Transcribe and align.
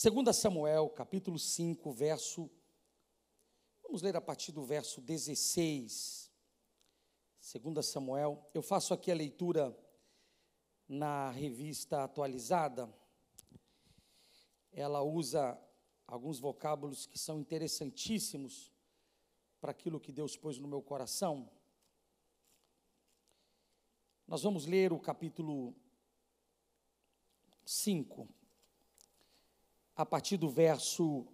2 0.00 0.36
Samuel, 0.36 0.88
capítulo 0.90 1.40
5, 1.40 1.90
verso. 1.90 2.48
Vamos 3.82 4.00
ler 4.00 4.14
a 4.14 4.20
partir 4.20 4.52
do 4.52 4.62
verso 4.62 5.00
16. 5.00 6.30
2 7.60 7.84
Samuel. 7.84 8.48
Eu 8.54 8.62
faço 8.62 8.94
aqui 8.94 9.10
a 9.10 9.14
leitura 9.16 9.76
na 10.86 11.32
revista 11.32 12.04
atualizada. 12.04 12.88
Ela 14.70 15.02
usa 15.02 15.60
alguns 16.06 16.38
vocábulos 16.38 17.04
que 17.04 17.18
são 17.18 17.40
interessantíssimos 17.40 18.72
para 19.60 19.72
aquilo 19.72 19.98
que 19.98 20.12
Deus 20.12 20.36
pôs 20.36 20.60
no 20.60 20.68
meu 20.68 20.80
coração. 20.80 21.50
Nós 24.28 24.44
vamos 24.44 24.64
ler 24.64 24.92
o 24.92 25.00
capítulo 25.00 25.74
5, 27.64 28.37
a 29.98 30.06
partir 30.06 30.36
do 30.36 30.48
verso 30.48 31.26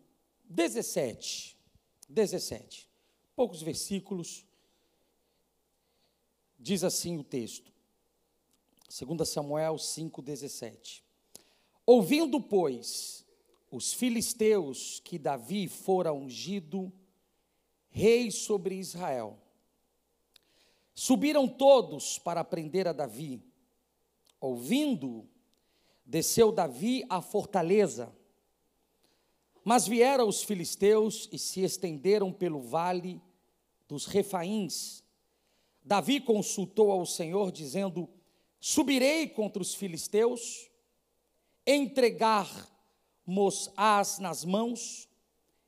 17. 0.45 1.55
17. 2.09 2.89
Poucos 3.37 3.61
versículos. 3.61 4.47
Diz 6.59 6.83
assim 6.83 7.19
o 7.19 7.23
texto. 7.23 7.71
2 8.89 9.29
Samuel 9.29 9.75
5,17. 9.75 11.03
Ouvindo, 11.85 12.41
pois, 12.41 13.27
os 13.71 13.93
filisteus 13.93 14.99
que 15.01 15.19
Davi 15.19 15.69
fora 15.69 16.15
ungido 16.15 16.91
rei 17.91 18.31
sobre 18.31 18.77
Israel, 18.77 19.39
subiram 20.95 21.47
todos 21.47 22.19
para 22.19 22.43
prender 22.43 22.89
a 22.89 22.95
Davi. 22.95 23.43
Ouvindo, 24.41 25.29
desceu 26.07 26.51
Davi 26.51 27.05
à 27.11 27.21
fortaleza 27.21 28.11
mas 29.65 29.89
vieram 29.89 30.29
os 30.29 30.43
filisteus 30.43 31.27
e 31.33 31.39
se 31.39 31.63
estenderam 31.63 32.31
pelo 32.31 32.61
vale 32.61 33.23
dos 33.89 34.05
Refaíns. 34.05 35.03
Davi 35.83 36.21
consultou 36.21 36.93
ao 36.93 37.07
Senhor, 37.07 37.51
dizendo: 37.51 38.07
Subirei 38.61 39.27
contra 39.29 39.63
os 39.63 39.75
filisteus, 39.75 40.71
entregar-mos-ás 41.67 44.19
nas 44.19 44.45
mãos. 44.45 45.09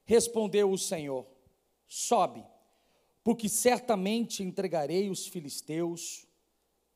Respondeu 0.05 0.71
o 0.71 0.79
Senhor: 0.79 1.27
Sobe, 1.89 2.45
porque 3.25 3.49
certamente 3.49 4.43
entregarei 4.43 5.09
os 5.09 5.27
filisteus 5.27 6.27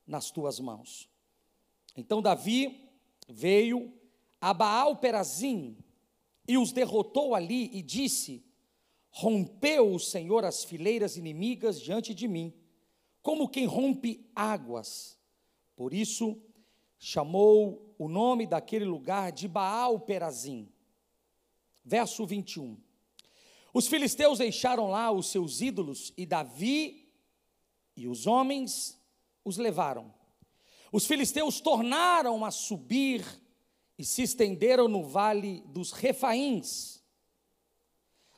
nas 0.06 0.30
tuas 0.30 0.60
mãos. 0.60 1.08
Então 1.96 2.20
Davi 2.20 2.90
veio 3.28 3.92
a 4.40 4.54
Baal-Perazim, 4.54 5.76
e 6.50 6.58
os 6.58 6.72
derrotou 6.72 7.32
ali 7.32 7.70
e 7.72 7.80
disse: 7.80 8.44
Rompeu 9.08 9.94
o 9.94 10.00
Senhor 10.00 10.44
as 10.44 10.64
fileiras 10.64 11.16
inimigas 11.16 11.80
diante 11.80 12.12
de 12.12 12.26
mim, 12.26 12.52
como 13.22 13.48
quem 13.48 13.66
rompe 13.66 14.28
águas. 14.34 15.16
Por 15.76 15.94
isso 15.94 16.42
chamou 16.98 17.94
o 17.96 18.08
nome 18.08 18.48
daquele 18.48 18.84
lugar 18.84 19.30
de 19.30 19.46
Baal 19.46 20.00
Perazim. 20.00 20.68
Verso 21.84 22.26
21. 22.26 22.76
Os 23.72 23.86
filisteus 23.86 24.38
deixaram 24.38 24.90
lá 24.90 25.12
os 25.12 25.30
seus 25.30 25.60
ídolos 25.60 26.12
e 26.16 26.26
Davi 26.26 27.12
e 27.96 28.08
os 28.08 28.26
homens 28.26 29.00
os 29.44 29.56
levaram. 29.56 30.12
Os 30.90 31.06
filisteus 31.06 31.60
tornaram 31.60 32.44
a 32.44 32.50
subir 32.50 33.24
e 34.00 34.04
se 34.04 34.22
estenderam 34.22 34.88
no 34.88 35.04
vale 35.04 35.62
dos 35.66 35.92
Refaíns. 35.92 37.04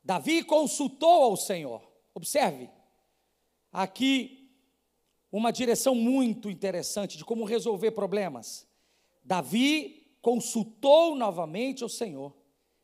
Davi 0.02 0.42
consultou 0.42 1.22
ao 1.22 1.36
Senhor. 1.36 1.88
Observe, 2.12 2.68
aqui 3.72 4.50
uma 5.30 5.52
direção 5.52 5.94
muito 5.94 6.50
interessante 6.50 7.16
de 7.16 7.24
como 7.24 7.44
resolver 7.44 7.92
problemas. 7.92 8.66
Davi 9.22 10.16
consultou 10.20 11.14
novamente 11.14 11.84
ao 11.84 11.88
Senhor 11.88 12.36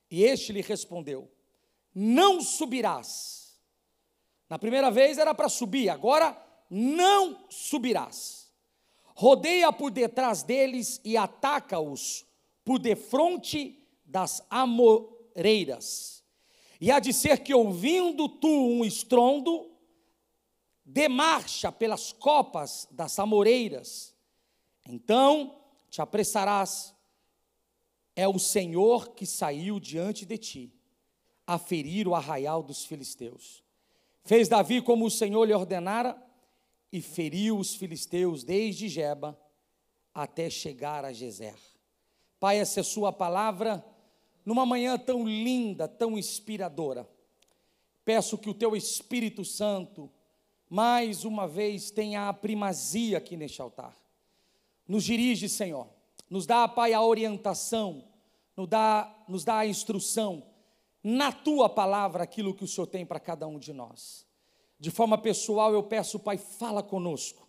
e 0.09 0.23
este 0.23 0.53
lhe 0.53 0.61
respondeu: 0.61 1.29
Não 1.93 2.41
subirás. 2.41 3.61
Na 4.49 4.57
primeira 4.57 4.89
vez 4.89 5.19
era 5.19 5.35
para 5.35 5.49
subir, 5.49 5.89
agora 5.89 6.41
não 6.71 7.45
subirás. 7.51 8.53
Rodeia 9.17 9.73
por 9.73 9.91
detrás 9.91 10.45
deles 10.45 11.01
e 11.05 11.17
ataca-os 11.17 12.28
por 12.69 12.79
defronte 12.79 13.83
das 14.05 14.45
amoreiras. 14.51 16.23
E 16.79 16.91
há 16.91 17.01
de 17.01 17.15
ser 17.15 17.43
que, 17.43 17.55
ouvindo 17.55 18.29
tu 18.29 18.47
um 18.47 18.85
estrondo, 18.85 19.75
de 20.85 21.09
marcha 21.09 21.73
pelas 21.73 22.13
copas 22.13 22.87
das 22.91 23.19
amoreiras, 23.19 24.15
então 24.87 25.63
te 25.89 26.03
apressarás. 26.03 26.95
É 28.15 28.29
o 28.29 28.39
Senhor 28.39 29.15
que 29.15 29.25
saiu 29.25 29.81
diante 29.81 30.27
de 30.27 30.37
ti, 30.37 30.75
a 31.47 31.59
ferir 31.59 32.07
o 32.07 32.15
arraial 32.15 32.63
dos 32.63 32.85
filisteus. 32.85 33.65
Fez 34.27 34.47
Davi 34.47 34.83
como 34.83 35.07
o 35.07 35.11
Senhor 35.11 35.47
lhe 35.47 35.55
ordenara, 35.55 36.23
e 36.93 37.01
feriu 37.01 37.59
os 37.59 37.75
filisteus 37.75 38.45
desde 38.45 38.91
Jeba 38.91 39.41
até 40.13 40.51
chegar 40.51 41.07
a 41.07 41.15
Gezer. 41.15 41.57
Pai, 42.41 42.59
essa 42.59 42.81
é 42.81 42.83
a 42.83 42.85
Sua 42.85 43.13
palavra, 43.13 43.85
numa 44.45 44.65
manhã 44.65 44.97
tão 44.99 45.27
linda, 45.27 45.89
tão 45.89 46.17
inspiradora. 46.17 47.09
Peço 48.05 48.39
que 48.39 48.49
o 48.49 48.55
Teu 48.55 48.77
Espírito 48.77 49.45
Santo, 49.45 50.11
mais 50.69 51.25
uma 51.25 51.47
vez, 51.47 51.91
tenha 51.91 52.29
a 52.29 52.33
primazia 52.33 53.19
aqui 53.19 53.37
neste 53.37 53.61
altar. 53.61 53.95
Nos 54.87 55.05
dirige, 55.05 55.49
Senhor. 55.49 55.89
Nos 56.31 56.47
dá, 56.47 56.67
Pai, 56.69 56.93
a 56.93 57.03
orientação, 57.03 58.05
nos 58.57 58.69
dá, 58.69 59.25
nos 59.29 59.45
dá 59.45 59.59
a 59.59 59.67
instrução, 59.67 60.43
na 61.03 61.33
Tua 61.33 61.69
palavra, 61.69 62.23
aquilo 62.23 62.55
que 62.55 62.65
o 62.65 62.69
Senhor 62.69 62.87
tem 62.87 63.05
para 63.05 63.21
cada 63.21 63.47
um 63.47 63.59
de 63.59 63.73
nós. 63.73 64.27
De 64.79 64.91
forma 64.91 65.19
pessoal, 65.19 65.73
eu 65.73 65.83
peço, 65.83 66.19
Pai, 66.19 66.39
fala 66.39 66.83
conosco 66.83 67.49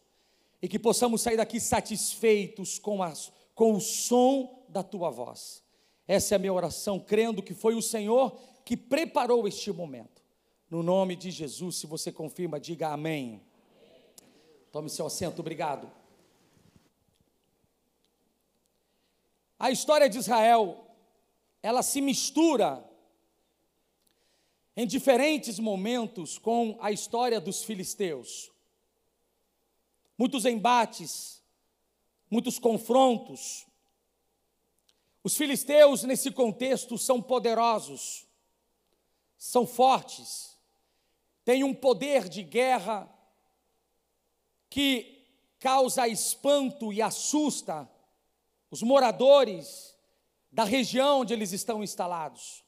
e 0.62 0.68
que 0.68 0.80
possamos 0.80 1.22
sair 1.22 1.38
daqui 1.38 1.60
satisfeitos 1.60 2.80
com, 2.80 3.02
as, 3.02 3.32
com 3.60 3.74
o 3.74 3.82
som 3.82 4.64
da 4.70 4.82
tua 4.82 5.10
voz. 5.10 5.62
Essa 6.08 6.34
é 6.34 6.38
a 6.38 6.40
minha 6.40 6.54
oração, 6.54 6.98
crendo 6.98 7.44
que 7.44 7.54
foi 7.54 7.76
o 7.76 7.82
Senhor 7.82 8.40
que 8.64 8.78
preparou 8.78 9.46
este 9.50 9.70
momento. 9.70 10.24
No 10.70 10.82
nome 10.82 11.14
de 11.18 11.30
Jesus, 11.30 11.76
se 11.76 11.86
você 11.86 12.10
confirma, 12.10 12.58
diga 12.58 12.88
amém. 12.88 13.44
Tome 14.72 14.90
seu 14.90 15.06
assento, 15.08 15.40
obrigado. 15.42 15.92
A 19.60 19.70
história 19.70 20.08
de 20.08 20.20
Israel, 20.20 20.88
ela 21.62 21.84
se 21.84 22.00
mistura 22.00 22.90
em 24.74 24.88
diferentes 24.88 25.60
momentos 25.60 26.38
com 26.38 26.78
a 26.80 26.94
história 26.94 27.42
dos 27.42 27.62
filisteus. 27.66 28.50
Muitos 30.18 30.46
embates, 30.46 31.39
muitos 32.30 32.60
confrontos, 32.60 33.66
os 35.24 35.36
filisteus, 35.36 36.04
nesse 36.04 36.32
contexto, 36.32 36.98
são 36.98 37.22
poderosos, 37.22 38.26
são 39.38 39.68
fortes, 39.68 40.58
têm 41.44 41.64
um 41.64 41.74
poder 41.74 42.30
de 42.30 42.42
guerra 42.42 43.10
que 44.70 45.28
causa 45.60 46.08
espanto 46.08 46.94
e 46.94 47.02
assusta 47.02 47.90
os 48.72 48.82
moradores 48.82 49.96
da 50.52 50.64
região 50.64 51.22
onde 51.22 51.34
eles 51.34 51.52
estão 51.52 51.84
instalados. 51.84 52.64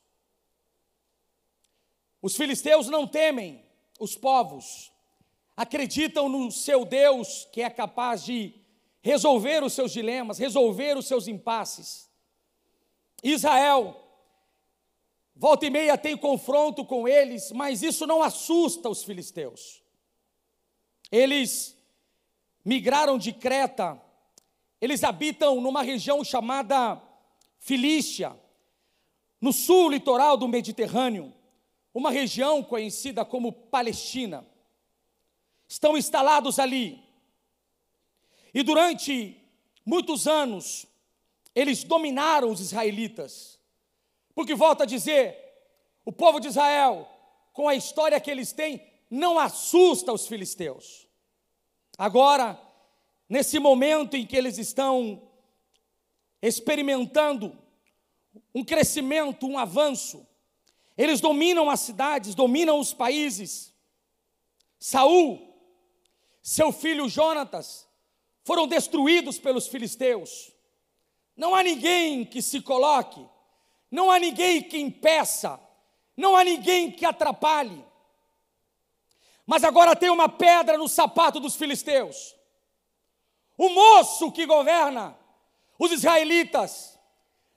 Os 2.22 2.36
filisteus 2.36 2.88
não 2.88 3.08
temem 3.08 3.66
os 4.00 4.18
povos, 4.18 4.92
acreditam 5.56 6.28
no 6.28 6.52
seu 6.52 6.84
Deus 6.84 7.48
que 7.52 7.62
é 7.62 7.70
capaz 7.70 8.24
de 8.24 8.61
resolver 9.02 9.64
os 9.64 9.74
seus 9.74 9.92
dilemas, 9.92 10.38
resolver 10.38 10.98
os 10.98 11.08
seus 11.08 11.28
impasses. 11.28 12.10
Israel, 13.24 13.96
volta 15.36 15.66
e 15.66 15.70
meia 15.70 15.98
tem 15.98 16.16
confronto 16.16 16.86
com 16.86 17.08
eles, 17.08 17.52
mas 17.52 17.82
isso 17.82 18.06
não 18.06 18.22
assusta 18.22 18.90
os 18.90 19.04
filisteus. 19.04 19.84
Eles 21.12 21.78
migraram 22.64 23.18
de 23.18 23.34
Creta, 23.34 24.02
eles 24.80 25.04
habitam 25.04 25.60
numa 25.60 25.82
região 25.82 26.24
chamada 26.24 27.02
Filístia, 27.60 28.36
no 29.40 29.52
sul 29.52 29.90
litoral 29.90 30.38
do 30.38 30.48
Mediterrâneo, 30.48 31.34
uma 31.94 32.12
região 32.12 32.64
conhecida 32.64 33.26
como 33.26 33.52
Palestina. 33.52 34.46
Estão 35.68 35.98
instalados 35.98 36.60
ali. 36.60 37.11
E 38.54 38.64
durante 38.64 39.38
muitos 39.86 40.28
anos, 40.28 40.86
eles 41.56 41.84
dominaram 41.84 42.50
os 42.50 42.60
israelitas. 42.60 43.60
Porque 44.34 44.56
volta 44.56 44.84
a 44.84 44.88
dizer, 44.88 45.38
o 46.06 46.12
povo 46.12 46.40
de 46.40 46.48
Israel, 46.48 47.08
com 47.54 47.68
a 47.68 47.76
história 47.76 48.20
que 48.20 48.32
eles 48.32 48.52
têm, 48.52 48.82
não 49.10 49.38
assusta 49.38 50.14
os 50.14 50.28
filisteus. 50.28 51.08
Agora, 51.98 52.60
nesse 53.28 53.60
momento 53.60 54.16
em 54.16 54.26
que 54.26 54.36
eles 54.36 54.58
estão 54.58 55.22
experimentando 56.42 57.58
um 58.56 58.64
crescimento, 58.64 59.46
um 59.46 59.58
avanço, 59.58 60.26
eles 60.98 61.20
dominam 61.20 61.70
as 61.70 61.82
cidades, 61.82 62.36
dominam 62.36 62.80
os 62.80 62.94
países. 62.94 63.74
Saul, 64.80 65.40
seu 66.42 66.72
filho 66.72 67.08
Jonatas, 67.08 67.88
foram 68.44 68.68
destruídos 68.68 69.40
pelos 69.40 69.68
filisteus. 69.68 70.52
Não 71.36 71.56
há 71.56 71.64
ninguém 71.64 72.26
que 72.26 72.42
se 72.42 72.62
coloque, 72.62 73.26
não 73.90 74.12
há 74.12 74.20
ninguém 74.20 74.62
que 74.64 74.78
impeça, 74.78 75.60
não 76.16 76.36
há 76.36 76.44
ninguém 76.44 76.92
que 76.92 77.06
atrapalhe. 77.06 77.86
Mas 79.46 79.64
agora 79.64 79.96
tem 79.96 80.10
uma 80.10 80.30
pedra 80.30 80.78
no 80.78 80.88
sapato 80.88 81.40
dos 81.40 81.56
filisteus. 81.56 82.36
O 83.58 83.70
moço 83.70 84.32
que 84.32 84.46
governa 84.46 85.18
os 85.78 85.92
israelitas 85.92 87.00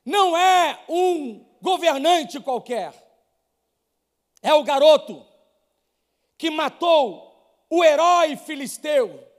não 0.04 0.36
é 0.36 0.82
um 0.88 1.44
governante 1.60 2.40
qualquer, 2.40 2.92
é 4.42 4.52
o 4.52 4.62
garoto 4.62 5.26
que 6.36 6.50
matou 6.50 7.32
o 7.70 7.82
herói 7.82 8.36
filisteu 8.36 9.33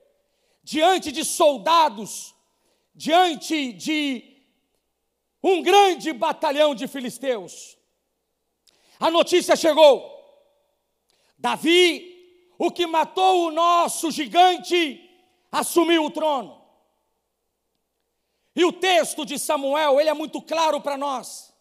diante 0.66 1.12
de 1.12 1.24
soldados, 1.24 2.34
diante 2.94 3.72
de 3.72 4.24
um 5.44 5.62
grande 5.62 6.12
batalhão 6.12 6.74
de 6.74 6.88
filisteus. 6.88 7.78
A 9.00 9.12
notícia 9.12 9.56
chegou: 9.56 10.12
Davi 11.38 12.14
o 12.58 12.72
que 12.72 12.88
matou 12.88 13.48
o 13.48 13.52
nosso 13.52 14.10
gigante, 14.10 15.08
assumiu 15.52 16.06
o 16.06 16.10
trono. 16.10 16.60
E 18.56 18.66
o 18.66 18.72
texto 18.74 19.24
de 19.24 19.38
Samuel, 19.38 20.00
ele 20.00 20.10
é 20.10 20.14
muito 20.14 20.42
claro 20.42 20.82
para 20.82 20.98
nós. 20.98 21.54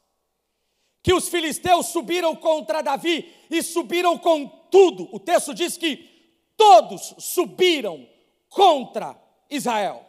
Que 1.02 1.12
os 1.12 1.28
filisteus 1.28 1.88
subiram 1.88 2.34
contra 2.34 2.80
Davi 2.80 3.30
e 3.50 3.62
subiram 3.62 4.16
com 4.16 4.46
tudo. 4.70 5.10
O 5.12 5.20
texto 5.20 5.52
diz 5.52 5.76
que 5.76 5.96
todos 6.56 7.14
subiram 7.18 8.08
contra 8.54 9.20
Israel. 9.50 10.06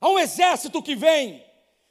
Há 0.00 0.08
um 0.08 0.18
exército 0.18 0.82
que 0.82 0.94
vem 0.94 1.44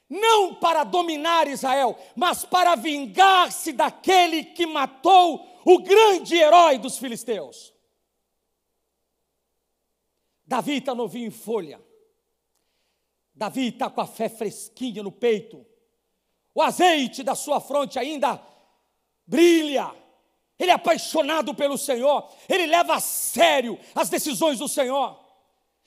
não 0.10 0.56
para 0.56 0.84
dominar 0.84 1.48
Israel, 1.48 1.98
mas 2.16 2.46
para 2.46 2.76
vingar-se 2.76 3.74
daquele 3.74 4.46
que 4.46 4.66
matou 4.66 5.62
o 5.66 5.80
grande 5.80 6.36
herói 6.36 6.78
dos 6.78 6.98
filisteus. 6.98 7.74
Davi 10.46 10.78
está 10.78 10.94
novinho 10.94 11.28
em 11.28 11.32
folha. 11.32 11.84
Davi 13.34 13.70
está 13.70 13.90
com 13.90 14.00
a 14.00 14.08
fé 14.08 14.30
fresquinha 14.30 15.04
no 15.04 15.12
peito. 15.12 15.66
O 16.54 16.62
azeite 16.62 17.24
da 17.24 17.36
sua 17.36 17.60
fronte 17.60 18.00
ainda 18.00 18.42
brilha. 19.28 20.05
Ele 20.58 20.72
é 20.72 20.74
apaixonado 20.74 21.54
pelo 21.54 21.78
Senhor. 21.78 22.30
Ele 22.48 22.66
leva 22.66 22.96
a 22.96 23.00
sério 23.00 23.78
as 23.94 24.10
decisões 24.10 24.60
do 24.60 24.68
Senhor. 24.68 25.20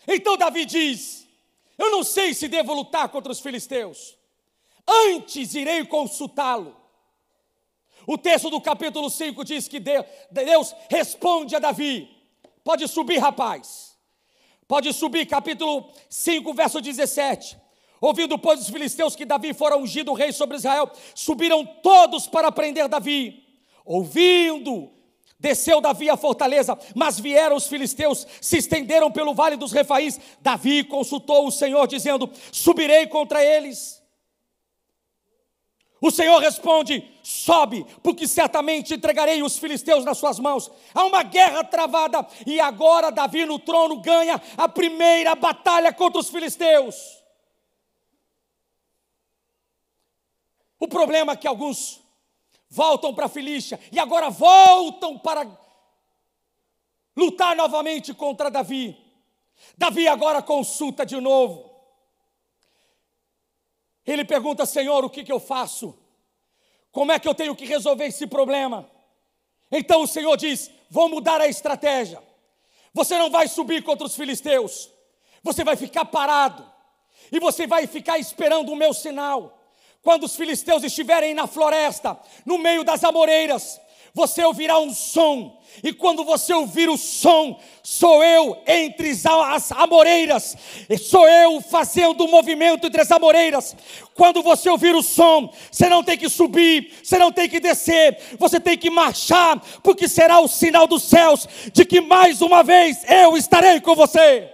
Então 0.06 0.37
Davi 0.37 0.65
diz: 0.65 1.26
Eu 1.76 1.91
não 1.91 2.05
sei 2.05 2.35
se 2.35 2.49
devo 2.49 2.75
lutar 2.75 3.09
contra 3.09 3.32
os 3.32 3.41
filisteus. 3.41 4.17
Antes 4.87 5.55
irei 5.55 5.85
consultá-lo. 5.85 6.76
O 8.06 8.17
texto 8.17 8.49
do 8.49 8.61
capítulo 8.61 9.11
5 9.11 9.44
diz 9.44 9.69
que 9.69 9.79
Deus 9.79 10.75
responde 10.88 11.56
a 11.56 11.59
Davi: 11.59 12.09
Pode 12.62 12.87
subir, 12.88 13.19
rapaz. 13.19 13.97
Pode 14.67 14.93
subir, 14.93 15.25
capítulo 15.25 15.91
5, 16.11 16.53
verso 16.53 16.81
17. 16.81 17.56
Ouvindo, 18.00 18.38
pois, 18.38 18.61
os 18.61 18.69
filisteus 18.69 19.17
que 19.17 19.25
Davi 19.25 19.55
fora 19.55 19.76
ungido 19.76 20.12
rei 20.12 20.31
sobre 20.31 20.56
Israel, 20.56 20.91
subiram 21.15 21.65
todos 21.65 22.26
para 22.26 22.53
prender 22.53 22.87
Davi. 22.87 23.48
Ouvindo, 23.88 24.90
desceu 25.40 25.81
Davi 25.81 26.11
à 26.11 26.17
fortaleza, 26.17 26.79
mas 26.94 27.19
vieram 27.19 27.56
os 27.56 27.67
filisteus, 27.67 28.26
se 28.40 28.58
estenderam 28.58 29.11
pelo 29.11 29.35
vale 29.35 29.56
dos 29.56 29.73
refaís. 29.73 30.20
Davi 30.40 30.85
consultou 30.85 31.46
o 31.46 31.50
Senhor, 31.50 31.87
dizendo: 31.87 32.31
Subirei 32.52 33.06
contra 33.06 33.43
eles 33.43 33.99
o 36.00 36.11
Senhor 36.11 36.38
responde: 36.38 37.05
sobe, 37.23 37.85
porque 38.02 38.26
certamente 38.26 38.94
entregarei 38.94 39.43
os 39.43 39.58
filisteus 39.58 40.05
nas 40.05 40.19
suas 40.19 40.38
mãos. 40.38 40.70
Há 40.94 41.05
uma 41.05 41.23
guerra 41.23 41.64
travada 41.64 42.26
e 42.46 42.61
agora 42.61 43.11
Davi 43.11 43.44
no 43.44 43.58
trono 43.58 44.00
ganha 44.00 44.41
a 44.56 44.69
primeira 44.69 45.34
batalha 45.34 45.93
contra 45.93 46.20
os 46.20 46.31
filisteus. 46.31 47.19
O 50.79 50.87
problema 50.87 51.32
é 51.32 51.37
que 51.37 51.49
alguns 51.49 52.00
voltam 52.69 53.15
para 53.15 53.26
a 53.26 53.29
Filístia 53.29 53.79
e 53.91 53.99
agora 53.99 54.31
voltam 54.31 55.19
para 55.19 55.47
lutar 57.17 57.56
novamente 57.56 58.15
contra 58.15 58.50
Davi. 58.50 58.97
Davi 59.76 60.06
agora 60.06 60.43
consulta 60.43 61.05
de 61.05 61.20
novo. 61.20 61.69
Ele 64.06 64.25
pergunta: 64.25 64.65
Senhor, 64.65 65.05
o 65.05 65.11
que, 65.11 65.25
que 65.25 65.32
eu 65.32 65.41
faço? 65.41 65.99
Como 66.91 67.12
é 67.12 67.19
que 67.19 67.29
eu 67.29 67.35
tenho 67.35 67.55
que 67.55 67.65
resolver 67.65 68.06
esse 68.06 68.26
problema? 68.26 68.88
Então 69.70 70.03
o 70.03 70.06
Senhor 70.06 70.37
diz: 70.37 70.70
Vou 70.91 71.09
mudar 71.09 71.41
a 71.41 71.49
estratégia. 71.49 72.23
Você 72.94 73.19
não 73.19 73.31
vai 73.31 73.47
subir 73.49 73.82
contra 73.85 74.06
os 74.06 74.17
filisteus, 74.17 74.91
você 75.43 75.62
vai 75.62 75.76
ficar 75.76 76.06
parado 76.06 76.69
e 77.31 77.38
você 77.38 77.67
vai 77.67 77.87
ficar 77.87 78.19
esperando 78.19 78.73
o 78.73 78.76
meu 78.76 78.94
sinal. 78.94 79.57
Quando 80.08 80.25
os 80.25 80.37
filisteus 80.37 80.82
estiverem 80.84 81.34
na 81.34 81.46
floresta, 81.46 82.19
no 82.46 82.56
meio 82.56 82.82
das 82.82 83.05
amoreiras, 83.05 83.78
você 84.14 84.43
ouvirá 84.43 84.78
um 84.78 84.90
som, 84.94 85.60
e 85.84 85.93
quando 85.93 86.25
você 86.25 86.55
ouvir 86.55 86.88
o 86.88 86.96
som, 86.96 87.60
sou 87.82 88.25
eu 88.25 88.58
entre 88.66 89.10
as 89.10 89.70
amoreiras, 89.70 90.56
sou 90.99 91.28
eu 91.28 91.60
fazendo 91.60 92.25
o 92.25 92.31
movimento 92.31 92.87
entre 92.87 93.02
as 93.02 93.12
amoreiras. 93.12 93.76
Quando 94.14 94.43
você 94.43 94.70
ouvir 94.70 94.94
o 94.94 95.02
som, 95.02 95.52
você 95.70 95.90
não 95.90 96.02
tem 96.02 96.16
que 96.16 96.31
subir, 96.31 96.90
você 97.02 97.19
não 97.19 97.31
tem 97.31 97.46
que 97.46 97.60
descer, 97.60 98.19
você 98.38 98.58
tem 98.58 98.79
que 98.79 98.88
marchar, 98.88 99.62
porque 99.82 100.08
será 100.08 100.41
o 100.41 100.48
sinal 100.48 100.86
dos 100.86 101.03
céus 101.03 101.46
de 101.70 101.84
que 101.84 102.00
mais 102.00 102.41
uma 102.41 102.62
vez 102.62 103.05
eu 103.06 103.36
estarei 103.36 103.79
com 103.79 103.94
você. 103.94 104.50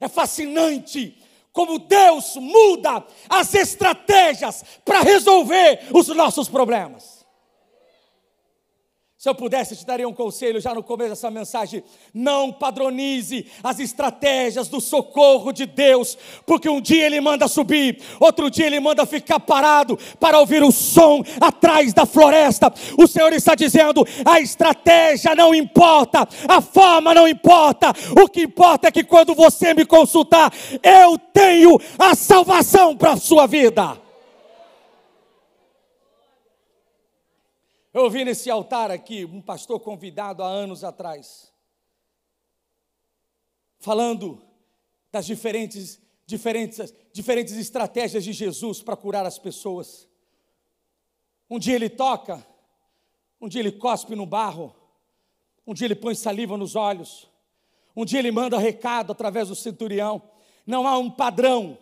É 0.00 0.08
fascinante 0.08 1.19
como 1.52 1.78
Deus 1.78 2.36
muda 2.36 3.04
as 3.28 3.54
estratégias 3.54 4.64
para 4.84 5.00
resolver 5.00 5.88
os 5.92 6.08
nossos 6.08 6.48
problemas. 6.48 7.19
Se 9.20 9.28
eu 9.28 9.34
pudesse, 9.34 9.76
te 9.76 9.84
daria 9.84 10.08
um 10.08 10.14
conselho 10.14 10.62
já 10.62 10.74
no 10.74 10.82
começo 10.82 11.10
dessa 11.10 11.30
mensagem: 11.30 11.84
não 12.14 12.50
padronize 12.50 13.44
as 13.62 13.78
estratégias 13.78 14.66
do 14.66 14.80
socorro 14.80 15.52
de 15.52 15.66
Deus, 15.66 16.16
porque 16.46 16.70
um 16.70 16.80
dia 16.80 17.04
Ele 17.04 17.20
manda 17.20 17.46
subir, 17.46 18.00
outro 18.18 18.50
dia 18.50 18.64
Ele 18.64 18.80
manda 18.80 19.04
ficar 19.04 19.38
parado 19.38 19.98
para 20.18 20.40
ouvir 20.40 20.62
o 20.62 20.72
som 20.72 21.22
atrás 21.38 21.92
da 21.92 22.06
floresta. 22.06 22.72
O 22.96 23.06
Senhor 23.06 23.30
está 23.34 23.54
dizendo: 23.54 24.06
a 24.24 24.40
estratégia 24.40 25.34
não 25.34 25.54
importa, 25.54 26.26
a 26.48 26.62
forma 26.62 27.12
não 27.12 27.28
importa, 27.28 27.92
o 28.22 28.26
que 28.26 28.44
importa 28.44 28.88
é 28.88 28.90
que 28.90 29.04
quando 29.04 29.34
você 29.34 29.74
me 29.74 29.84
consultar, 29.84 30.50
eu 30.82 31.18
tenho 31.18 31.78
a 31.98 32.14
salvação 32.14 32.96
para 32.96 33.12
a 33.12 33.16
sua 33.18 33.46
vida. 33.46 34.00
Eu 37.92 38.04
ouvi 38.04 38.24
nesse 38.24 38.48
altar 38.48 38.88
aqui 38.90 39.24
um 39.24 39.42
pastor 39.42 39.80
convidado 39.80 40.44
há 40.44 40.46
anos 40.46 40.84
atrás, 40.84 41.52
falando 43.80 44.40
das 45.10 45.26
diferentes, 45.26 46.00
diferentes, 46.24 46.94
diferentes 47.12 47.54
estratégias 47.56 48.22
de 48.22 48.32
Jesus 48.32 48.80
para 48.80 48.96
curar 48.96 49.26
as 49.26 49.40
pessoas. 49.40 50.08
Um 51.48 51.58
dia 51.58 51.74
ele 51.74 51.88
toca, 51.88 52.46
um 53.40 53.48
dia 53.48 53.60
ele 53.60 53.72
cospe 53.72 54.14
no 54.14 54.24
barro, 54.24 54.72
um 55.66 55.74
dia 55.74 55.88
ele 55.88 55.96
põe 55.96 56.14
saliva 56.14 56.56
nos 56.56 56.76
olhos, 56.76 57.28
um 57.96 58.04
dia 58.04 58.20
ele 58.20 58.30
manda 58.30 58.56
recado 58.56 59.10
através 59.10 59.48
do 59.48 59.56
centurião. 59.56 60.22
Não 60.64 60.86
há 60.86 60.96
um 60.96 61.10
padrão. 61.10 61.76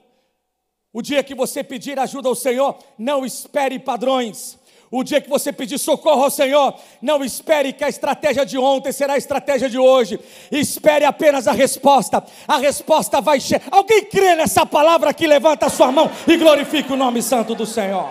O 0.90 1.02
dia 1.02 1.22
que 1.22 1.34
você 1.34 1.62
pedir 1.62 1.98
ajuda 1.98 2.30
ao 2.30 2.34
Senhor, 2.34 2.78
não 2.96 3.26
espere 3.26 3.78
padrões 3.78 4.58
O 4.90 5.04
dia 5.04 5.21
que 5.21 5.28
você 5.28 5.52
pedir 5.52 5.78
socorro 5.78 6.25
ao 6.25 6.30
Senhor, 6.30 6.75
não 7.02 7.23
espere 7.23 7.73
que 7.73 7.85
a 7.85 7.88
estratégia 7.88 8.47
de 8.47 8.57
ontem 8.57 8.90
será 8.90 9.14
a 9.14 9.18
estratégia 9.18 9.68
de 9.68 9.78
hoje. 9.78 10.18
Espere 10.50 11.04
apenas 11.04 11.47
a 11.47 11.52
resposta. 11.52 12.25
A 12.47 12.57
resposta 12.57 13.21
vai 13.21 13.38
chegar. 13.38 13.68
Alguém 13.71 14.04
crê 14.04 14.35
nessa 14.35 14.64
palavra 14.64 15.12
que 15.12 15.26
levanta 15.26 15.66
a 15.66 15.71
sua 15.71 15.92
mão 15.92 16.11
e 16.26 16.37
glorifique 16.37 16.92
o 16.92 16.97
nome 16.97 17.23
santo 17.23 17.54
do 17.54 17.66
Senhor. 17.66 18.11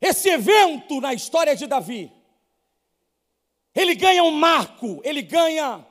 Esse 0.00 0.28
evento 0.28 1.00
na 1.00 1.12
história 1.12 1.56
de 1.56 1.66
Davi, 1.66 2.12
ele 3.74 3.94
ganha 3.94 4.22
um 4.22 4.30
marco, 4.30 5.00
ele 5.04 5.22
ganha 5.22 5.84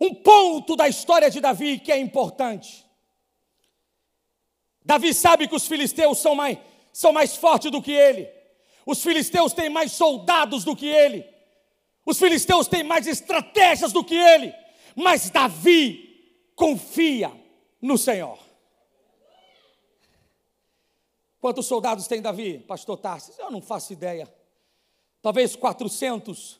um 0.00 0.14
ponto 0.14 0.76
da 0.76 0.88
história 0.88 1.30
de 1.30 1.40
Davi 1.40 1.78
que 1.78 1.90
é 1.90 1.98
importante. 1.98 2.86
Davi 4.84 5.12
sabe 5.12 5.48
que 5.48 5.54
os 5.54 5.66
filisteus 5.66 6.18
são 6.18 6.34
mais, 6.34 6.58
são 6.92 7.12
mais 7.12 7.36
fortes 7.36 7.70
do 7.70 7.82
que 7.82 7.92
ele. 7.92 8.28
Os 8.86 9.02
filisteus 9.02 9.52
têm 9.52 9.68
mais 9.68 9.92
soldados 9.92 10.64
do 10.64 10.74
que 10.74 10.86
ele. 10.86 11.26
Os 12.06 12.18
filisteus 12.18 12.66
têm 12.68 12.82
mais 12.82 13.06
estratégias 13.06 13.92
do 13.92 14.02
que 14.02 14.14
ele. 14.14 14.54
Mas 14.96 15.28
Davi 15.28 16.50
confia 16.54 17.30
no 17.82 17.98
Senhor. 17.98 18.38
Quantos 21.40 21.66
soldados 21.66 22.06
tem 22.06 22.22
Davi, 22.22 22.58
pastor 22.60 22.96
Tarsis? 22.96 23.38
Eu 23.38 23.50
não 23.50 23.60
faço 23.60 23.92
ideia. 23.92 24.26
Talvez 25.20 25.54
400 25.54 26.58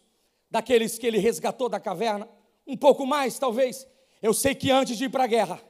daqueles 0.50 0.98
que 0.98 1.06
ele 1.06 1.18
resgatou 1.18 1.68
da 1.68 1.80
caverna 1.80 2.28
um 2.68 2.76
pouco 2.76 3.06
mais, 3.06 3.38
talvez. 3.38 3.86
Eu 4.22 4.34
sei 4.34 4.54
que 4.54 4.70
antes 4.70 4.98
de 4.98 5.06
ir 5.06 5.08
para 5.08 5.24
a 5.24 5.28
guerra, 5.28 5.60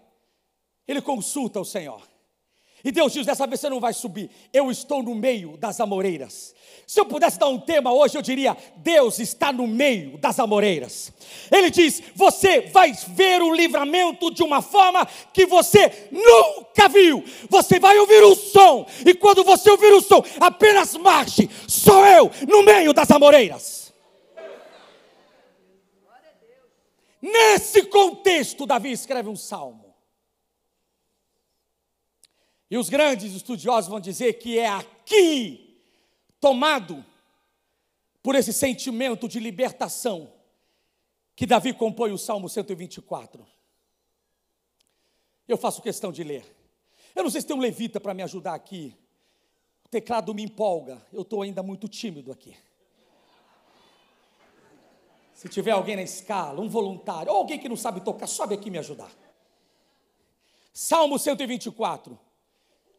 ele 0.87 1.01
consulta 1.01 1.61
o 1.61 1.65
Senhor. 1.65 2.03
E 2.85 2.93
Deus 2.93 3.13
diz: 3.13 3.27
dessa 3.27 3.47
vez 3.47 3.61
você 3.61 3.69
não 3.69 3.81
vai 3.81 3.93
subir, 3.93 4.31
eu 4.53 4.71
estou 4.71 5.03
no 5.03 5.15
meio 5.15 5.57
das 5.57 5.81
amoreiras. 5.81 6.55
Se 6.87 7.01
eu 7.01 7.05
pudesse 7.05 7.39
dar 7.39 7.49
um 7.49 7.59
tema 7.59 7.93
hoje, 7.93 8.17
eu 8.17 8.23
diria: 8.23 8.57
Deus 8.77 9.19
está 9.19 9.53
no 9.53 9.67
meio 9.67 10.17
das 10.19 10.39
amoreiras. 10.39 11.13
Ele 11.51 11.71
diz: 11.71 12.03
você 12.15 12.63
vai 12.63 12.93
ver 13.09 13.43
o 13.43 13.53
livramento 13.53 14.31
de 14.31 14.43
uma 14.43 14.63
forma 14.63 15.07
que 15.33 15.45
você 15.45 16.09
nunca 16.11 16.89
viu. 16.89 17.23
Você 17.51 17.81
vai 17.81 17.99
ouvir 17.99 18.23
o 18.23 18.35
som, 18.35 18.87
e 19.05 19.13
quando 19.15 19.43
você 19.45 19.71
ouvir 19.71 19.93
o 19.93 20.01
som, 20.01 20.23
apenas 20.41 20.95
marche, 20.97 21.51
sou 21.67 22.07
eu 22.07 22.31
no 22.49 22.63
meio 22.63 22.93
das 22.93 23.11
amoreiras. 23.11 23.88
Nesse 27.21 27.85
contexto, 27.87 28.67
Davi 28.67 28.93
escreve 28.93 29.29
um 29.29 29.37
salmo. 29.37 29.95
E 32.71 32.77
os 32.77 32.89
grandes 32.89 33.35
estudiosos 33.35 33.89
vão 33.89 33.99
dizer 33.99 34.35
que 34.35 34.59
é 34.59 34.69
aqui, 34.69 35.83
tomado 36.39 37.05
por 38.23 38.35
esse 38.35 38.53
sentimento 38.53 39.27
de 39.27 39.41
libertação, 39.41 40.33
que 41.35 41.47
Davi 41.47 41.73
compõe 41.73 42.13
o 42.13 42.19
Salmo 42.19 42.49
124. 42.49 43.47
Eu 45.47 45.57
faço 45.57 45.81
questão 45.81 46.13
de 46.13 46.23
ler. 46.23 46.45
Eu 47.15 47.23
não 47.23 47.31
sei 47.31 47.41
se 47.41 47.47
tem 47.47 47.57
um 47.57 47.61
levita 47.61 47.99
para 47.99 48.13
me 48.13 48.23
ajudar 48.23 48.55
aqui. 48.55 48.95
O 49.85 49.89
teclado 49.89 50.35
me 50.35 50.43
empolga, 50.43 51.01
eu 51.13 51.23
estou 51.23 51.41
ainda 51.41 51.63
muito 51.63 51.89
tímido 51.89 52.31
aqui. 52.31 52.55
Se 55.39 55.49
tiver 55.49 55.71
alguém 55.71 55.95
na 55.95 56.03
escala, 56.03 56.61
um 56.61 56.69
voluntário, 56.69 57.31
ou 57.31 57.39
alguém 57.39 57.61
que 57.61 57.69
não 57.69 57.77
sabe 57.77 58.01
tocar, 58.01 58.27
sobe 58.27 58.55
aqui 58.55 58.73
me 58.73 58.79
ajudar. 58.79 59.09
Salmo 60.73 61.17
124. 61.17 62.19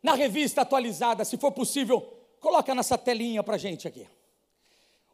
Na 0.02 0.14
revista 0.14 0.62
atualizada, 0.62 1.26
se 1.26 1.36
for 1.36 1.52
possível, 1.52 2.00
coloca 2.40 2.74
nessa 2.74 2.98
telinha 2.98 3.44
para 3.44 3.58
gente 3.58 3.90
aqui. 3.90 4.08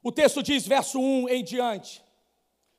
O 0.04 0.12
texto 0.12 0.44
diz, 0.44 0.68
verso 0.68 1.00
1 1.00 1.30
em 1.30 1.44
diante. 1.44 2.00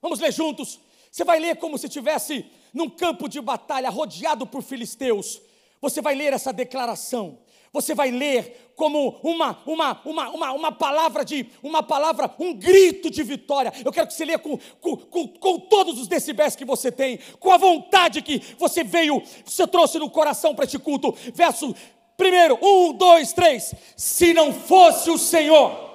Vamos 0.00 0.21
ler 0.21 0.33
juntos. 0.33 0.79
Você 1.11 1.25
vai 1.25 1.41
ler 1.41 1.57
como 1.57 1.76
se 1.76 1.88
estivesse 1.88 2.47
num 2.73 2.88
campo 2.88 3.29
de 3.29 3.41
batalha, 3.41 3.91
rodeado 3.91 4.47
por 4.47 4.62
filisteus. 4.62 5.43
Você 5.81 6.00
vai 6.00 6.15
ler 6.15 6.33
essa 6.33 6.53
declaração 6.53 7.41
você 7.76 7.95
vai 7.95 8.11
ler 8.11 8.73
como 8.75 9.18
uma, 9.23 9.59
uma, 9.66 10.00
uma, 10.04 10.30
uma, 10.30 10.52
uma 10.52 10.73
palavra 10.73 11.25
de, 11.25 11.47
uma 11.62 11.83
palavra, 11.83 12.30
um 12.38 12.54
grito 12.54 13.11
de 13.11 13.23
vitória. 13.23 13.73
Eu 13.85 13.92
quero 13.92 14.06
que 14.06 14.14
você 14.14 14.25
leia 14.25 14.38
com, 14.38 14.59
com, 14.80 14.97
com, 14.97 15.28
com 15.28 15.59
todos 15.61 16.00
os 16.00 16.09
decibéis 16.09 16.56
que 16.56 16.64
você 16.64 16.90
tem, 16.90 17.18
com 17.38 17.50
a 17.50 17.56
vontade 17.56 18.23
que 18.23 18.42
você 18.59 18.83
veio, 18.83 19.23
você 19.45 19.66
trouxe 19.66 19.99
no 19.99 20.11
coração 20.11 20.54
para 20.54 20.64
este 20.64 20.78
culto. 20.78 21.14
Verso 21.35 21.75
primeiro, 22.16 22.59
um, 22.62 22.92
dois, 22.92 23.33
três. 23.33 23.75
Se 23.97 24.33
não 24.33 24.52
fosse 24.52 25.11
o 25.11 25.18
Senhor. 25.18 25.87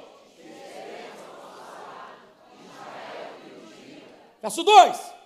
Verso 4.41 4.63
2. 4.63 5.20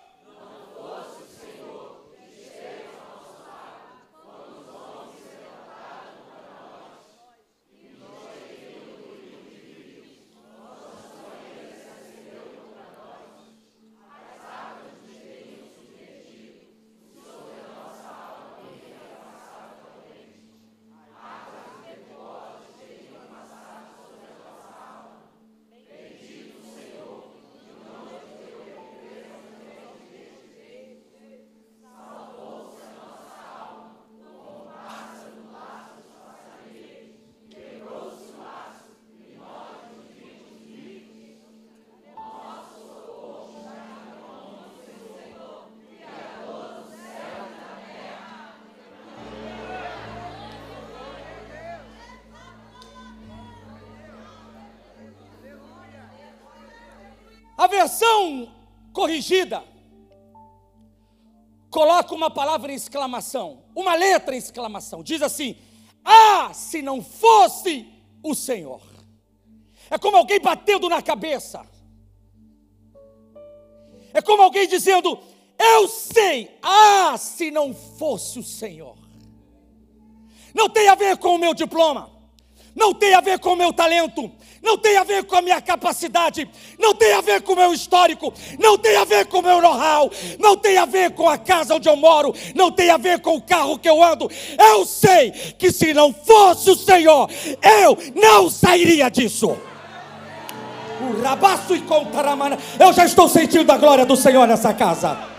Versão 57.75 58.51
corrigida 58.93 59.63
coloca 61.69 62.15
uma 62.15 62.31
palavra 62.31 62.71
em 62.71 62.75
exclamação, 62.75 63.63
uma 63.75 63.95
letra 63.95 64.33
em 64.33 64.37
exclamação. 64.37 65.03
Diz 65.03 65.21
assim: 65.21 65.57
Ah, 66.03 66.53
se 66.53 66.81
não 66.81 67.03
fosse 67.03 67.85
o 68.23 68.33
Senhor. 68.33 68.81
É 69.89 69.97
como 69.97 70.17
alguém 70.17 70.39
batendo 70.39 70.87
na 70.87 71.01
cabeça. 71.01 71.67
É 74.13 74.21
como 74.21 74.41
alguém 74.41 74.67
dizendo: 74.67 75.19
Eu 75.59 75.89
sei, 75.89 76.57
ah, 76.61 77.17
se 77.17 77.51
não 77.51 77.73
fosse 77.73 78.39
o 78.39 78.43
Senhor. 78.43 78.97
Não 80.53 80.69
tem 80.69 80.87
a 80.87 80.95
ver 80.95 81.17
com 81.17 81.35
o 81.35 81.37
meu 81.37 81.53
diploma, 81.53 82.09
não 82.75 82.93
tem 82.93 83.13
a 83.13 83.21
ver 83.21 83.39
com 83.39 83.53
o 83.53 83.55
meu 83.55 83.71
talento, 83.71 84.29
não 84.61 84.77
tem 84.77 84.97
a 84.97 85.03
ver 85.03 85.23
com 85.23 85.35
a 85.35 85.41
minha 85.41 85.61
capacidade, 85.61 86.49
não 86.77 86.93
tem 86.93 87.13
a 87.13 87.21
ver 87.21 87.41
com 87.41 87.53
o 87.53 87.55
meu 87.55 87.73
histórico, 87.73 88.33
não 88.59 88.77
tem 88.77 88.97
a 88.97 89.05
ver 89.05 89.27
com 89.27 89.39
o 89.39 89.41
meu 89.41 89.61
know-how, 89.61 90.11
não 90.39 90.57
tem 90.57 90.77
a 90.77 90.85
ver 90.85 91.11
com 91.11 91.29
a 91.29 91.37
casa 91.37 91.75
onde 91.75 91.87
eu 91.87 91.95
moro, 91.95 92.33
não 92.53 92.71
tem 92.71 92.89
a 92.89 92.97
ver 92.97 93.19
com 93.19 93.35
o 93.35 93.41
carro 93.41 93.79
que 93.79 93.87
eu 93.87 94.03
ando. 94.03 94.29
Eu 94.59 94.85
sei 94.85 95.31
que 95.31 95.71
se 95.71 95.93
não 95.93 96.11
fosse 96.13 96.69
o 96.69 96.75
Senhor, 96.75 97.29
eu 97.83 97.97
não 98.13 98.49
sairia 98.49 99.09
disso. 99.09 99.55
O 101.01 101.21
rabaço 101.21 101.75
e 101.75 101.81
contaramana. 101.81 102.57
Eu 102.79 102.91
já 102.91 103.05
estou 103.05 103.29
sentindo 103.29 103.71
a 103.71 103.77
glória 103.77 104.05
do 104.05 104.15
Senhor 104.15 104.47
nessa 104.47 104.73
casa. 104.73 105.34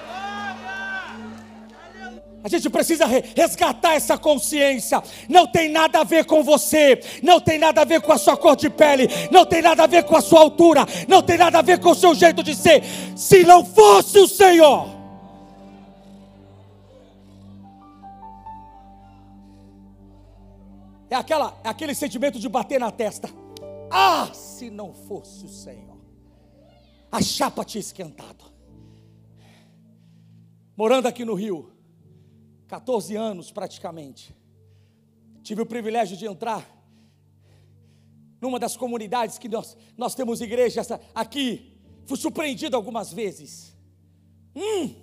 A 2.46 2.48
gente 2.48 2.70
precisa 2.70 3.06
resgatar 3.06 3.96
essa 3.96 4.16
consciência. 4.16 5.02
Não 5.28 5.48
tem 5.48 5.68
nada 5.68 5.98
a 5.98 6.04
ver 6.04 6.24
com 6.24 6.44
você, 6.44 7.00
não 7.20 7.40
tem 7.40 7.58
nada 7.58 7.80
a 7.80 7.84
ver 7.84 8.00
com 8.00 8.12
a 8.12 8.18
sua 8.18 8.36
cor 8.36 8.54
de 8.54 8.70
pele, 8.70 9.08
não 9.32 9.44
tem 9.44 9.60
nada 9.60 9.82
a 9.82 9.86
ver 9.88 10.04
com 10.04 10.14
a 10.14 10.20
sua 10.20 10.42
altura, 10.42 10.86
não 11.08 11.20
tem 11.20 11.36
nada 11.36 11.58
a 11.58 11.62
ver 11.62 11.80
com 11.80 11.90
o 11.90 11.94
seu 11.96 12.14
jeito 12.14 12.44
de 12.44 12.54
ser. 12.54 12.84
Se 13.16 13.42
não 13.42 13.64
fosse 13.64 14.20
o 14.20 14.28
Senhor, 14.28 14.88
é, 21.10 21.16
aquela, 21.16 21.52
é 21.64 21.68
aquele 21.68 21.96
sentimento 21.96 22.38
de 22.38 22.48
bater 22.48 22.78
na 22.78 22.92
testa. 22.92 23.28
Ah, 23.90 24.30
se 24.32 24.70
não 24.70 24.94
fosse 24.94 25.46
o 25.46 25.48
Senhor, 25.48 25.98
a 27.10 27.20
chapa 27.20 27.64
tinha 27.64 27.80
esquentado. 27.80 28.44
morando 30.76 31.06
aqui 31.08 31.24
no 31.24 31.34
Rio, 31.34 31.75
14 32.68 33.14
anos 33.16 33.50
praticamente, 33.52 34.34
tive 35.42 35.62
o 35.62 35.66
privilégio 35.66 36.16
de 36.16 36.26
entrar 36.26 36.76
numa 38.40 38.58
das 38.58 38.76
comunidades 38.76 39.38
que 39.38 39.48
nós, 39.48 39.76
nós 39.96 40.14
temos 40.14 40.40
igreja 40.40 40.82
aqui, 41.14 41.78
fui 42.06 42.16
surpreendido 42.16 42.76
algumas 42.76 43.12
vezes. 43.12 43.74
Hum, 44.54 44.94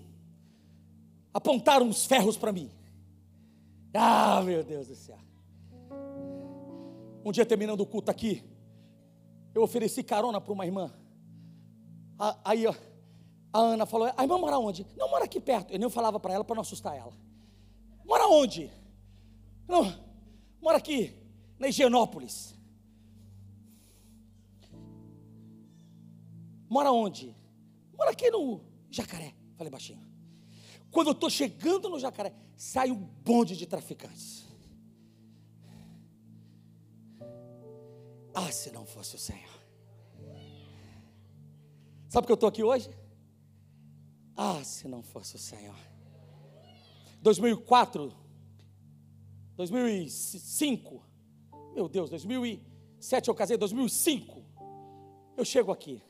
apontaram 1.34 1.86
uns 1.88 2.06
ferros 2.06 2.38
para 2.38 2.52
mim. 2.52 2.70
Ah, 3.94 4.42
meu 4.44 4.64
Deus 4.64 4.88
do 4.88 4.96
céu. 4.96 5.18
Um 7.26 7.32
dia 7.32 7.46
terminando 7.46 7.82
o 7.82 7.86
culto 7.86 8.12
aqui, 8.12 8.44
eu 9.54 9.62
ofereci 9.62 10.04
carona 10.04 10.42
para 10.42 10.52
uma 10.52 10.66
irmã. 10.66 10.92
Aí 12.44 12.66
a 12.68 12.76
Ana 13.54 13.86
falou: 13.86 14.12
A 14.16 14.24
irmã 14.24 14.38
mora 14.38 14.58
onde? 14.58 14.86
Não, 14.98 15.10
mora 15.10 15.26
aqui 15.26 15.40
perto. 15.40 15.72
Eu 15.72 15.80
nem 15.80 15.90
falava 15.90 16.20
para 16.20 16.34
ela 16.34 16.44
para 16.44 16.56
não 16.56 16.62
assustar 16.62 16.98
ela. 16.98 17.14
Mora 18.06 18.28
onde? 18.28 18.72
Não, 19.68 19.84
mora 20.62 20.78
aqui, 20.78 21.16
na 21.58 21.68
Higienópolis. 21.68 22.54
Mora 26.70 26.92
onde? 26.92 27.36
Mora 27.98 28.12
aqui 28.12 28.30
no 28.32 28.62
Jacaré. 28.90 29.36
Falei 29.56 29.70
baixinho. 29.70 30.04
Quando 30.92 31.08
eu 31.08 31.14
estou 31.14 31.30
chegando 31.30 31.90
no 31.90 32.00
Jacaré, 32.00 32.34
sai 32.56 32.92
um 32.92 32.96
bonde 32.96 33.56
de 33.56 33.66
traficantes. 33.66 34.44
Ah, 38.34 38.52
se 38.52 38.72
não 38.72 38.86
fosse 38.86 39.16
o 39.16 39.20
Senhor. 39.20 39.64
Sabe 42.10 42.26
que 42.28 42.32
eu 42.32 42.36
estou 42.36 42.50
aqui 42.50 42.64
hoje? 42.64 42.90
Ah, 44.36 44.64
se 44.64 44.88
não 44.88 45.04
fosse 45.04 45.36
o 45.36 45.40
Senhor. 45.40 45.93
2004, 47.24 48.14
2005, 49.56 51.02
meu 51.74 51.88
Deus, 51.88 52.10
2007 52.10 53.30
eu 53.30 53.34
casei, 53.34 53.56
2005, 53.56 54.44
eu 55.38 55.46
chego 55.46 55.72
aqui. 55.72 56.04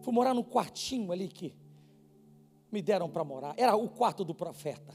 Fui 0.00 0.14
morar 0.14 0.32
num 0.32 0.42
quartinho 0.42 1.12
ali 1.12 1.28
que 1.28 1.54
me 2.72 2.80
deram 2.80 3.10
para 3.10 3.22
morar. 3.22 3.52
Era 3.58 3.76
o 3.76 3.90
quarto 3.90 4.24
do 4.24 4.34
profeta. 4.34 4.94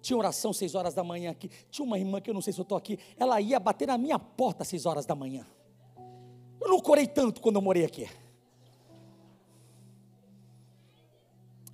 Tinha 0.00 0.16
oração 0.16 0.52
seis 0.52 0.76
horas 0.76 0.94
da 0.94 1.02
manhã 1.02 1.32
aqui. 1.32 1.50
Tinha 1.70 1.84
uma 1.84 1.98
irmã 1.98 2.20
que 2.20 2.30
eu 2.30 2.34
não 2.34 2.40
sei 2.40 2.52
se 2.52 2.60
eu 2.60 2.62
estou 2.62 2.78
aqui. 2.78 3.00
Ela 3.16 3.40
ia 3.40 3.58
bater 3.58 3.88
na 3.88 3.98
minha 3.98 4.18
porta 4.18 4.64
seis 4.64 4.86
horas 4.86 5.04
da 5.04 5.16
manhã. 5.16 5.44
Eu 6.60 6.68
não 6.68 6.78
corei 6.78 7.08
tanto 7.08 7.40
quando 7.40 7.56
eu 7.56 7.62
morei 7.62 7.84
aqui. 7.84 8.08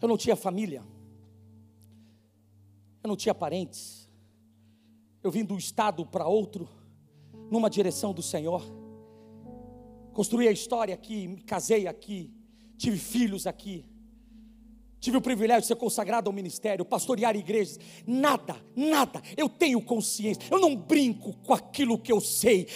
Eu 0.07 0.09
não 0.09 0.17
tinha 0.17 0.37
família. 0.37 0.85
Eu 3.03 3.09
não 3.09 3.17
tinha 3.17 3.35
parentes. 3.35 4.09
Eu 5.21 5.33
vim 5.33 5.45
um 5.51 5.59
estado 5.59 6.07
para 6.07 6.29
outro, 6.29 6.69
numa 7.51 7.69
direção 7.69 8.15
do 8.15 8.23
Senhor. 8.23 8.63
Construí 10.13 10.47
a 10.47 10.53
história 10.53 10.95
aqui, 10.95 11.27
me 11.27 11.43
casei 11.43 11.89
aqui, 11.89 12.33
tive 12.79 12.99
filhos 12.99 13.49
aqui. 13.49 13.85
Tive 15.01 15.17
o 15.17 15.21
privilégio 15.21 15.63
de 15.63 15.67
ser 15.67 15.75
consagrado 15.75 16.31
ao 16.31 16.33
ministério, 16.33 16.85
pastorear 16.85 17.35
igrejas. 17.35 17.81
Nada, 18.07 18.55
nada, 18.77 19.21
eu 19.37 19.49
tenho 19.49 19.83
consciência. 19.83 20.45
Eu 20.49 20.61
não 20.61 20.77
brinco 20.77 21.37
com 21.39 21.53
aquilo 21.53 21.99
que 21.99 22.13
eu 22.13 22.21
sei. 22.21 22.69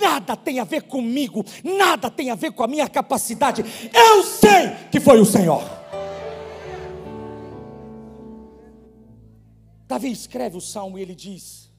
Nada 0.00 0.34
tem 0.34 0.58
a 0.58 0.64
ver 0.64 0.84
comigo, 0.84 1.44
nada 1.62 2.10
tem 2.10 2.30
a 2.30 2.34
ver 2.34 2.52
com 2.52 2.62
a 2.62 2.66
minha 2.66 2.88
capacidade. 2.88 3.62
Eu 3.92 4.22
sei 4.22 4.88
que 4.90 4.98
foi 4.98 5.20
o 5.20 5.26
Senhor. 5.26 5.77
Davi 9.88 10.12
escreve 10.12 10.54
o 10.54 10.60
salmo 10.60 10.98
e 10.98 11.02
ele 11.02 11.14
diz: 11.14 11.72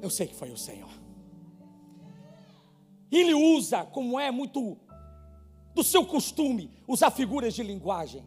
Eu 0.00 0.08
sei 0.08 0.26
que 0.26 0.34
foi 0.34 0.50
o 0.50 0.56
Senhor. 0.56 0.88
Ele 3.10 3.34
usa, 3.34 3.84
como 3.84 4.18
é 4.18 4.30
muito 4.30 4.78
do 5.74 5.84
seu 5.84 6.06
costume, 6.06 6.70
usar 6.88 7.10
figuras 7.10 7.52
de 7.52 7.62
linguagem. 7.62 8.24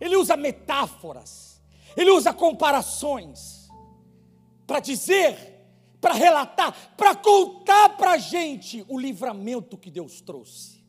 Ele 0.00 0.16
usa 0.16 0.36
metáforas. 0.36 1.62
Ele 1.96 2.10
usa 2.10 2.34
comparações 2.34 3.70
para 4.66 4.80
dizer, 4.80 5.64
para 6.00 6.14
relatar, 6.14 6.96
para 6.96 7.14
contar 7.14 7.90
para 7.90 8.12
a 8.12 8.18
gente 8.18 8.84
o 8.88 8.98
livramento 8.98 9.78
que 9.78 9.90
Deus 9.90 10.20
trouxe. 10.20 10.84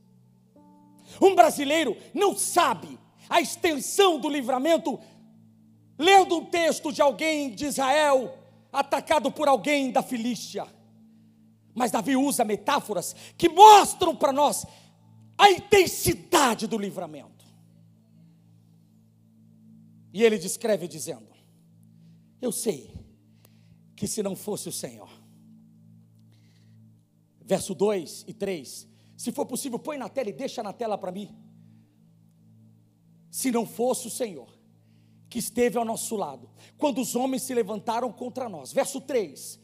Um 1.21 1.35
brasileiro 1.35 1.95
não 2.15 2.35
sabe 2.35 2.99
a 3.29 3.41
extensão 3.41 4.19
do 4.19 4.29
livramento 4.29 4.99
lendo 5.97 6.37
um 6.37 6.45
texto 6.45 6.91
de 6.91 7.01
alguém 7.01 7.53
de 7.53 7.65
Israel 7.65 8.37
atacado 8.71 9.31
por 9.31 9.47
alguém 9.47 9.91
da 9.91 10.03
Filístia. 10.03 10.67
Mas 11.73 11.91
Davi 11.91 12.15
usa 12.15 12.43
metáforas 12.43 13.15
que 13.37 13.49
mostram 13.49 14.15
para 14.15 14.31
nós 14.31 14.65
a 15.37 15.51
intensidade 15.51 16.67
do 16.67 16.77
livramento. 16.77 17.45
E 20.13 20.23
ele 20.23 20.37
descreve 20.37 20.87
dizendo: 20.87 21.27
Eu 22.41 22.51
sei 22.51 22.91
que 23.95 24.07
se 24.07 24.23
não 24.23 24.35
fosse 24.35 24.69
o 24.69 24.71
Senhor. 24.71 25.09
Verso 27.41 27.73
2 27.73 28.25
e 28.27 28.33
3. 28.33 28.87
Se 29.15 29.31
for 29.31 29.45
possível, 29.45 29.79
põe 29.79 29.97
na 29.97 30.09
tela 30.09 30.29
e 30.29 30.33
deixa 30.33 30.61
na 30.61 30.73
tela 30.73 30.97
para 30.97 31.11
mim. 31.11 31.35
Se 33.29 33.51
não 33.51 33.65
fosse 33.65 34.07
o 34.07 34.11
Senhor 34.11 34.57
que 35.29 35.39
esteve 35.39 35.77
ao 35.77 35.85
nosso 35.85 36.15
lado, 36.15 36.49
quando 36.77 37.01
os 37.01 37.15
homens 37.15 37.43
se 37.43 37.53
levantaram 37.53 38.11
contra 38.11 38.47
nós. 38.47 38.71
Verso 38.71 39.01
3: 39.01 39.59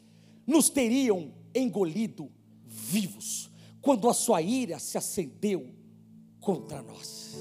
Nos 0.46 0.68
teriam 0.68 1.32
engolido 1.54 2.30
vivos, 2.66 3.50
quando 3.80 4.08
a 4.08 4.14
sua 4.14 4.42
ira 4.42 4.78
se 4.78 4.98
acendeu 4.98 5.74
contra 6.40 6.82
nós. 6.82 7.34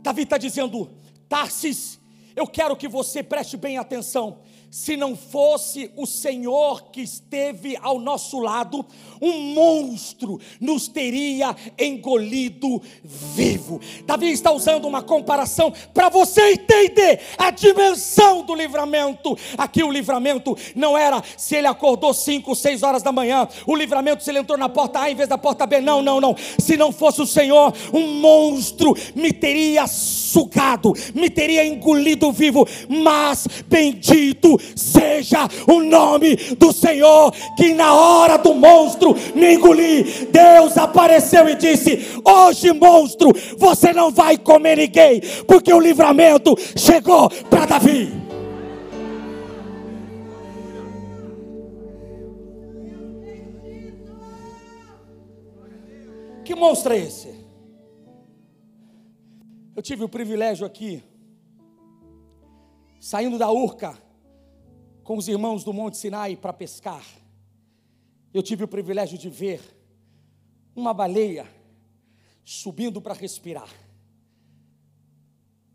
Davi 0.00 0.22
está 0.22 0.38
dizendo: 0.38 0.90
Tarsis, 1.28 2.00
eu 2.34 2.46
quero 2.46 2.76
que 2.76 2.88
você 2.88 3.22
preste 3.22 3.56
bem 3.56 3.78
atenção 3.78 4.42
se 4.70 4.96
não 4.96 5.16
fosse 5.16 5.90
o 5.96 6.06
Senhor 6.06 6.90
que 6.90 7.00
esteve 7.00 7.78
ao 7.80 7.98
nosso 7.98 8.38
lado, 8.38 8.84
um 9.20 9.54
monstro 9.54 10.38
nos 10.60 10.88
teria 10.88 11.56
engolido 11.78 12.82
vivo. 13.02 13.80
Davi 14.04 14.30
está 14.30 14.52
usando 14.52 14.86
uma 14.86 15.02
comparação 15.02 15.72
para 15.94 16.08
você 16.08 16.52
entender 16.52 17.20
a 17.38 17.50
dimensão 17.50 18.42
do 18.42 18.54
livramento. 18.54 19.36
Aqui 19.56 19.82
o 19.82 19.90
livramento 19.90 20.56
não 20.74 20.96
era 20.96 21.22
se 21.36 21.56
ele 21.56 21.66
acordou 21.66 22.12
5, 22.12 22.54
6 22.54 22.82
horas 22.82 23.02
da 23.02 23.12
manhã, 23.12 23.48
o 23.66 23.74
livramento 23.74 24.22
se 24.22 24.30
ele 24.30 24.40
entrou 24.40 24.58
na 24.58 24.68
porta 24.68 25.00
A 25.00 25.10
em 25.10 25.14
vez 25.14 25.28
da 25.28 25.38
porta 25.38 25.66
B. 25.66 25.80
Não, 25.80 26.02
não, 26.02 26.20
não. 26.20 26.36
Se 26.58 26.76
não 26.76 26.92
fosse 26.92 27.22
o 27.22 27.26
Senhor, 27.26 27.72
um 27.92 28.20
monstro 28.20 28.94
me 29.14 29.32
teria 29.32 29.86
sugado, 29.86 30.92
me 31.14 31.30
teria 31.30 31.64
engolido 31.64 32.32
vivo. 32.32 32.66
Mas 32.88 33.46
bendito 33.66 34.55
seja 34.74 35.48
o 35.66 35.82
nome 35.82 36.36
do 36.56 36.72
Senhor, 36.72 37.32
que 37.56 37.74
na 37.74 37.94
hora 37.94 38.36
do 38.36 38.54
monstro 38.54 39.14
me 39.34 39.54
engolir, 39.54 40.28
Deus 40.30 40.76
apareceu 40.76 41.48
e 41.48 41.54
disse: 41.54 42.20
Hoje, 42.24 42.72
monstro, 42.72 43.32
você 43.56 43.92
não 43.92 44.10
vai 44.10 44.36
comer 44.36 44.76
ninguém, 44.76 45.20
porque 45.46 45.72
o 45.72 45.80
livramento 45.80 46.54
chegou 46.76 47.28
para 47.50 47.66
Davi. 47.66 48.26
Que 56.44 56.54
monstro 56.54 56.92
é 56.92 56.98
esse? 56.98 57.34
Eu 59.74 59.82
tive 59.82 60.04
o 60.04 60.08
privilégio 60.08 60.64
aqui, 60.64 61.02
saindo 63.00 63.36
da 63.36 63.50
Urca, 63.50 63.98
com 65.06 65.16
os 65.16 65.28
irmãos 65.28 65.62
do 65.62 65.72
Monte 65.72 65.96
Sinai 65.96 66.34
para 66.36 66.52
pescar. 66.52 67.06
Eu 68.34 68.42
tive 68.42 68.64
o 68.64 68.68
privilégio 68.68 69.16
de 69.16 69.30
ver 69.30 69.62
uma 70.74 70.92
baleia 70.92 71.46
subindo 72.44 73.00
para 73.00 73.14
respirar. 73.14 73.70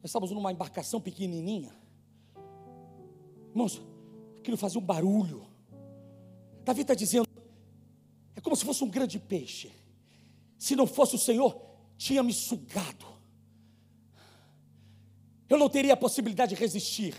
Nós 0.01 0.09
estávamos 0.09 0.35
numa 0.35 0.51
embarcação 0.51 0.99
pequenininha. 0.99 1.73
Irmãos, 3.51 3.81
aquilo 4.37 4.57
fazia 4.57 4.81
um 4.81 4.83
barulho. 4.83 5.47
Davi 6.65 6.81
está 6.81 6.93
dizendo: 6.93 7.25
é 8.35 8.41
como 8.41 8.55
se 8.57 8.65
fosse 8.65 8.83
um 8.83 8.89
grande 8.89 9.17
peixe. 9.17 9.71
Se 10.57 10.75
não 10.75 10.85
fosse 10.85 11.15
o 11.15 11.19
Senhor, 11.19 11.57
tinha 11.97 12.21
me 12.21 12.33
sugado. 12.33 13.05
Eu 15.47 15.57
não 15.57 15.69
teria 15.69 15.93
a 15.93 15.97
possibilidade 15.97 16.53
de 16.53 16.59
resistir. 16.59 17.15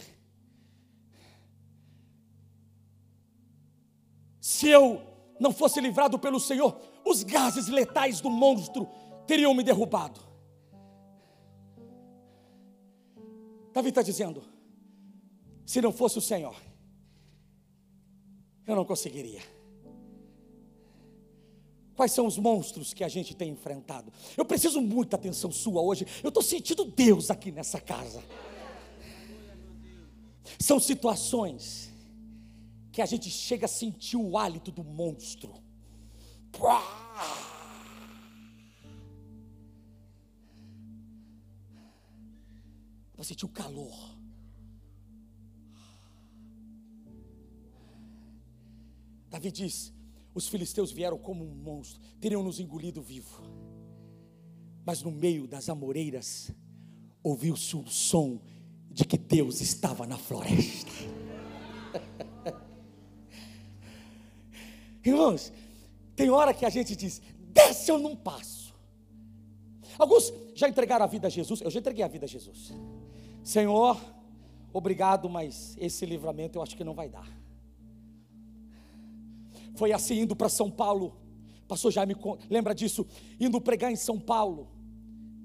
Se 4.62 4.68
eu 4.68 5.03
não 5.40 5.53
fosse 5.53 5.81
livrado 5.81 6.16
pelo 6.20 6.38
Senhor, 6.38 6.81
os 7.05 7.25
gases 7.25 7.66
letais 7.66 8.20
do 8.20 8.31
monstro 8.31 8.88
teriam 9.27 9.53
me 9.53 9.64
derrubado. 9.64 10.20
Davi 13.72 13.88
está 13.88 14.03
dizendo: 14.03 14.40
se 15.66 15.81
não 15.81 15.90
fosse 15.90 16.16
o 16.16 16.20
Senhor, 16.20 16.55
eu 18.64 18.77
não 18.77 18.85
conseguiria. 18.85 19.42
Quais 21.96 22.12
são 22.12 22.25
os 22.25 22.38
monstros 22.38 22.94
que 22.94 23.03
a 23.03 23.09
gente 23.09 23.35
tem 23.35 23.51
enfrentado? 23.51 24.12
Eu 24.37 24.44
preciso 24.44 24.81
muita 24.81 25.16
atenção 25.16 25.51
sua 25.51 25.83
hoje. 25.83 26.07
Eu 26.22 26.29
estou 26.29 26.42
sentindo 26.42 26.85
Deus 26.85 27.33
aqui 27.33 27.51
nessa 27.51 27.81
casa. 27.81 28.22
São 30.57 30.79
situações 30.79 31.91
que 32.92 33.00
a 33.00 33.07
gente 33.07 33.31
chega 33.31 33.64
a 33.64 33.68
sentir 33.68 34.16
o 34.16 34.37
hálito 34.37 34.70
do 34.70 34.85
monstro. 34.85 35.55
Vai 43.16 43.24
sentir 43.24 43.46
o 43.46 43.48
calor. 43.48 44.12
Davi 49.31 49.50
diz: 49.50 49.94
os 50.35 50.46
filisteus 50.46 50.92
vieram 50.92 51.16
como 51.16 51.44
um 51.44 51.55
monstro, 51.55 52.00
teriam 52.20 52.42
nos 52.42 52.61
engolido 52.61 53.00
vivo. 53.00 53.42
Mas 54.85 55.02
no 55.02 55.11
meio 55.11 55.46
das 55.46 55.70
amoreiras, 55.70 56.50
ouviu-se 57.22 57.74
o 57.76 57.87
som 57.87 58.42
de 58.90 59.07
que 59.07 59.16
Deus 59.16 59.62
estava 59.62 60.07
na 60.07 60.18
floresta. 60.18 60.90
Irmãos, 65.04 65.52
tem 66.14 66.30
hora 66.30 66.54
que 66.54 66.64
a 66.64 66.70
gente 66.70 66.94
diz: 66.94 67.20
desce 67.52 67.90
eu 67.90 67.98
não 67.98 68.14
passo. 68.14 68.74
Alguns 69.98 70.32
já 70.54 70.68
entregaram 70.68 71.04
a 71.04 71.08
vida 71.08 71.26
a 71.26 71.30
Jesus, 71.30 71.60
eu 71.60 71.70
já 71.70 71.80
entreguei 71.80 72.04
a 72.04 72.08
vida 72.08 72.24
a 72.24 72.28
Jesus. 72.28 72.72
Senhor, 73.42 74.00
obrigado, 74.72 75.28
mas 75.28 75.76
esse 75.78 76.06
livramento 76.06 76.58
eu 76.58 76.62
acho 76.62 76.76
que 76.76 76.84
não 76.84 76.94
vai 76.94 77.08
dar. 77.08 77.28
Foi 79.74 79.92
assim 79.92 80.20
indo 80.20 80.36
para 80.36 80.48
São 80.48 80.70
Paulo. 80.70 81.16
Pastor 81.66 81.90
Jaime 81.90 82.14
lembra 82.50 82.74
disso, 82.74 83.06
indo 83.40 83.60
pregar 83.60 83.90
em 83.90 83.96
São 83.96 84.18
Paulo. 84.18 84.68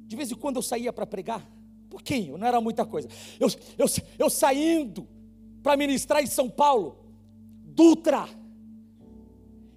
De 0.05 0.15
vez 0.15 0.31
em 0.31 0.35
quando 0.35 0.57
eu 0.57 0.61
saía 0.61 0.91
para 0.93 1.05
pregar, 1.05 1.45
pouquinho, 1.89 2.37
não 2.37 2.47
era 2.47 2.59
muita 2.61 2.85
coisa. 2.85 3.07
Eu, 3.39 3.47
eu, 3.77 3.85
eu 4.19 4.29
saindo 4.29 5.07
para 5.63 5.75
ministrar 5.75 6.21
em 6.21 6.27
São 6.27 6.49
Paulo, 6.49 6.97
Dutra. 7.63 8.27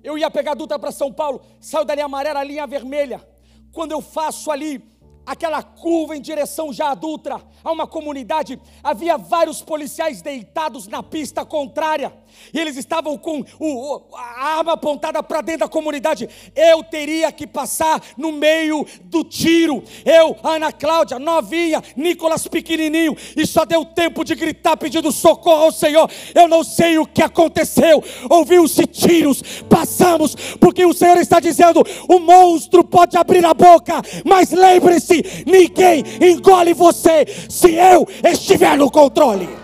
Eu 0.02 0.16
ia 0.16 0.30
pegar 0.30 0.54
Dutra 0.54 0.78
para 0.78 0.92
São 0.92 1.12
Paulo, 1.12 1.42
saio 1.60 1.84
da 1.84 1.94
linha 1.94 2.06
amarela, 2.06 2.42
linha 2.42 2.66
vermelha. 2.66 3.26
Quando 3.72 3.92
eu 3.92 4.00
faço 4.00 4.50
ali 4.50 4.82
aquela 5.24 5.62
curva 5.62 6.16
em 6.16 6.20
direção 6.20 6.72
já 6.72 6.90
adulta, 6.90 7.40
a 7.62 7.70
uma 7.70 7.86
comunidade, 7.86 8.60
havia 8.82 9.16
vários 9.16 9.62
policiais 9.62 10.22
deitados 10.22 10.86
na 10.86 11.02
pista 11.02 11.44
contrária, 11.44 12.12
e 12.52 12.58
eles 12.58 12.76
estavam 12.76 13.16
com 13.16 13.44
o, 13.58 14.00
a 14.14 14.58
arma 14.58 14.72
apontada 14.72 15.22
para 15.22 15.40
dentro 15.40 15.60
da 15.60 15.68
comunidade. 15.68 16.28
Eu 16.54 16.82
teria 16.82 17.30
que 17.32 17.46
passar 17.46 18.02
no 18.16 18.32
meio 18.32 18.86
do 19.02 19.24
tiro. 19.24 19.82
Eu, 20.04 20.36
Ana 20.42 20.72
Cláudia, 20.72 21.18
novinha, 21.18 21.82
Nicolas 21.96 22.46
pequenininho, 22.46 23.16
e 23.36 23.46
só 23.46 23.64
deu 23.64 23.84
tempo 23.84 24.24
de 24.24 24.34
gritar 24.34 24.76
pedindo 24.76 25.12
socorro 25.12 25.64
ao 25.64 25.72
Senhor. 25.72 26.10
Eu 26.34 26.48
não 26.48 26.64
sei 26.64 26.98
o 26.98 27.06
que 27.06 27.22
aconteceu. 27.22 28.02
Ouviu-se 28.28 28.86
tiros, 28.86 29.42
passamos, 29.68 30.34
porque 30.58 30.84
o 30.84 30.92
Senhor 30.92 31.16
está 31.18 31.40
dizendo: 31.40 31.84
o 32.08 32.18
monstro 32.18 32.84
pode 32.84 33.16
abrir 33.16 33.44
a 33.44 33.54
boca, 33.54 34.00
mas 34.24 34.50
lembre-se, 34.50 35.44
ninguém 35.46 36.04
engole 36.20 36.74
você 36.74 37.26
se 37.48 37.74
eu 37.74 38.06
estiver 38.24 38.76
no 38.76 38.90
controle. 38.90 39.59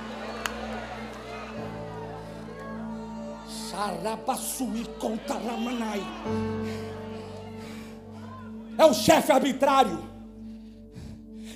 É 8.79 8.87
um 8.87 8.95
chefe 8.95 9.31
arbitrário, 9.31 10.03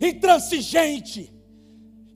intransigente, 0.01 1.33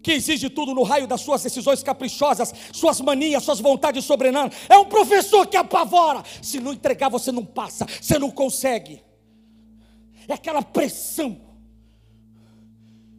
que 0.02 0.12
exige 0.12 0.50
tudo 0.50 0.74
no 0.74 0.82
raio 0.82 1.06
das 1.06 1.22
suas 1.22 1.42
decisões 1.42 1.82
caprichosas, 1.82 2.52
suas 2.70 3.00
manias, 3.00 3.42
suas 3.42 3.60
vontades 3.60 4.04
sobrenaturais. 4.04 4.66
É 4.68 4.76
um 4.76 4.84
professor 4.84 5.46
que 5.46 5.56
apavora. 5.56 6.22
Se 6.42 6.60
não 6.60 6.74
entregar, 6.74 7.08
você 7.08 7.32
não 7.32 7.44
passa, 7.44 7.86
você 8.00 8.18
não 8.18 8.30
consegue. 8.30 9.02
É 10.28 10.34
aquela 10.34 10.62
pressão. 10.62 11.40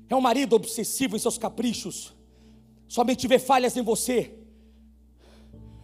É 0.08 0.16
um 0.16 0.22
marido 0.22 0.56
obsessivo 0.56 1.16
em 1.16 1.20
seus 1.20 1.40
caprichos. 1.40 2.14
Somente 2.88 3.28
vê 3.28 3.40
falhas 3.40 3.76
em 3.76 3.82
você 3.82 4.45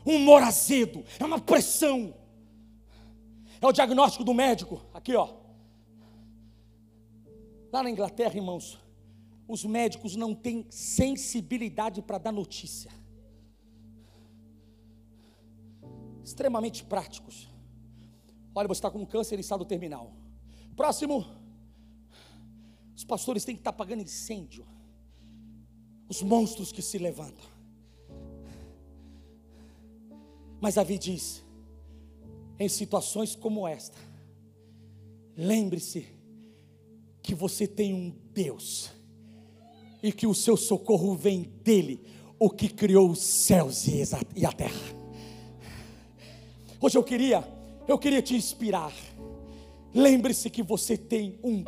um 0.05 0.15
humor 0.15 0.41
azedo, 0.41 1.03
é 1.19 1.25
uma 1.25 1.39
pressão. 1.39 2.13
É 3.61 3.67
o 3.67 3.71
diagnóstico 3.71 4.23
do 4.23 4.33
médico, 4.33 4.81
aqui 4.93 5.15
ó. 5.15 5.35
Lá 7.71 7.83
na 7.83 7.89
Inglaterra, 7.89 8.35
irmãos, 8.35 8.79
os 9.47 9.63
médicos 9.63 10.15
não 10.15 10.33
têm 10.33 10.65
sensibilidade 10.69 12.01
para 12.01 12.17
dar 12.17 12.31
notícia. 12.31 12.91
Extremamente 16.23 16.83
práticos. 16.83 17.49
Olha, 18.53 18.67
você 18.67 18.79
está 18.79 18.89
com 18.91 19.05
câncer 19.05 19.37
em 19.37 19.41
estado 19.41 19.63
terminal. 19.65 20.13
Próximo. 20.75 21.25
Os 22.95 23.03
pastores 23.03 23.45
têm 23.45 23.55
que 23.55 23.61
estar 23.61 23.73
pagando 23.73 24.03
incêndio. 24.03 24.65
Os 26.09 26.21
monstros 26.21 26.71
que 26.71 26.81
se 26.81 26.97
levantam. 26.97 27.60
Mas 30.61 30.75
Davi 30.75 30.99
diz: 30.99 31.43
em 32.59 32.69
situações 32.69 33.35
como 33.35 33.67
esta, 33.67 33.97
lembre-se 35.35 36.05
que 37.23 37.33
você 37.33 37.67
tem 37.67 37.93
um 37.93 38.15
Deus 38.31 38.91
e 40.03 40.11
que 40.11 40.27
o 40.27 40.33
seu 40.33 40.55
socorro 40.55 41.15
vem 41.15 41.41
dele, 41.63 41.99
o 42.39 42.49
que 42.49 42.69
criou 42.69 43.09
os 43.09 43.19
céus 43.19 43.87
e 43.87 44.45
a 44.45 44.51
terra. 44.53 45.01
Hoje 46.79 46.97
eu 46.97 47.03
queria, 47.03 47.43
eu 47.87 47.97
queria 47.97 48.21
te 48.21 48.35
inspirar. 48.35 48.93
Lembre-se 49.93 50.49
que 50.49 50.63
você 50.63 50.95
tem 50.95 51.39
um 51.43 51.63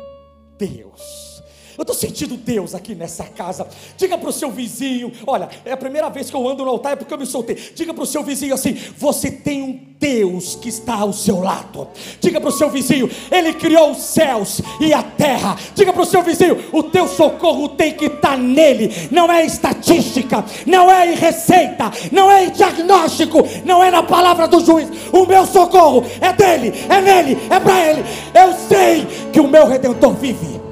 Deus 0.56 1.42
eu 1.76 1.82
estou 1.82 1.94
sentindo 1.94 2.36
Deus 2.36 2.74
aqui 2.74 2.94
nessa 2.94 3.24
casa. 3.24 3.66
Diga 3.96 4.16
para 4.16 4.28
o 4.28 4.32
seu 4.32 4.50
vizinho: 4.50 5.12
olha, 5.26 5.48
é 5.64 5.72
a 5.72 5.76
primeira 5.76 6.08
vez 6.08 6.30
que 6.30 6.36
eu 6.36 6.48
ando 6.48 6.64
no 6.64 6.70
altar, 6.70 6.92
é 6.92 6.96
porque 6.96 7.12
eu 7.12 7.18
me 7.18 7.26
soltei. 7.26 7.56
Diga 7.74 7.92
para 7.92 8.04
o 8.04 8.06
seu 8.06 8.22
vizinho 8.22 8.54
assim: 8.54 8.74
você 8.96 9.30
tem 9.30 9.62
um 9.62 9.94
Deus 9.98 10.54
que 10.56 10.68
está 10.68 10.94
ao 10.96 11.12
seu 11.12 11.40
lado. 11.40 11.88
Diga 12.20 12.40
para 12.40 12.50
o 12.50 12.52
seu 12.52 12.68
vizinho: 12.70 13.10
Ele 13.30 13.54
criou 13.54 13.92
os 13.92 14.02
céus 14.02 14.60
e 14.80 14.92
a 14.92 15.02
terra. 15.02 15.56
Diga 15.74 15.92
para 15.92 16.02
o 16.02 16.06
seu 16.06 16.22
vizinho: 16.22 16.62
o 16.72 16.82
teu 16.82 17.08
socorro 17.08 17.70
tem 17.70 17.92
que 17.94 18.06
estar 18.06 18.36
nele. 18.36 19.08
Não 19.10 19.30
é 19.30 19.44
estatística, 19.44 20.44
não 20.66 20.90
é 20.90 21.12
em 21.12 21.14
receita, 21.14 21.90
não 22.12 22.30
é 22.30 22.44
em 22.44 22.50
diagnóstico, 22.50 23.38
não 23.64 23.82
é 23.82 23.90
na 23.90 24.02
palavra 24.02 24.46
do 24.46 24.64
juiz. 24.64 24.88
O 25.12 25.26
meu 25.26 25.46
socorro 25.46 26.04
é 26.20 26.32
dele, 26.32 26.72
é 26.88 27.00
nele, 27.00 27.38
é 27.50 27.58
para 27.58 27.90
ele. 27.90 28.04
Eu 28.34 28.52
sei 28.68 29.06
que 29.32 29.40
o 29.40 29.48
meu 29.48 29.66
redentor 29.66 30.14
vive. 30.14 30.63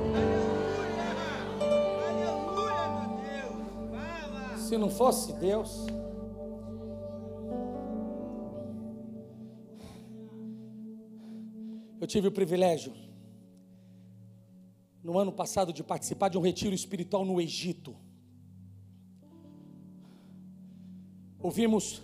Se 4.72 4.78
não 4.78 4.88
fosse 4.88 5.34
Deus, 5.34 5.84
eu 12.00 12.06
tive 12.06 12.28
o 12.28 12.32
privilégio, 12.32 12.94
no 15.04 15.18
ano 15.18 15.30
passado, 15.30 15.74
de 15.74 15.84
participar 15.84 16.30
de 16.30 16.38
um 16.38 16.40
retiro 16.40 16.74
espiritual 16.74 17.22
no 17.22 17.38
Egito. 17.38 17.94
Ouvimos 21.38 22.00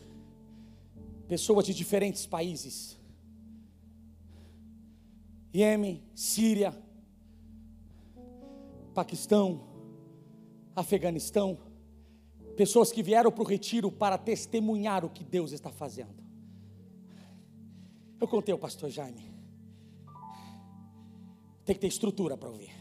pessoas 1.27 1.65
de 1.65 1.73
diferentes 1.73 2.27
países: 2.27 3.01
Iêmen, 5.55 6.03
Síria, 6.15 6.77
Paquistão, 8.93 9.67
Afeganistão 10.77 11.67
pessoas 12.59 12.91
que 12.91 13.05
vieram 13.05 13.31
para 13.31 13.45
o 13.45 13.47
retiro 13.47 13.89
para 13.89 14.19
testemunhar 14.19 15.05
o 15.05 15.09
que 15.09 15.23
Deus 15.23 15.53
está 15.53 15.71
fazendo. 15.71 16.25
Eu 18.21 18.27
contei 18.27 18.53
ao 18.53 18.59
pastor 18.59 18.91
Jaime. 18.91 19.31
Tem 21.65 21.77
que 21.77 21.81
ter 21.81 21.87
estrutura 21.87 22.37
para 22.37 22.49
ouvir. 22.49 22.75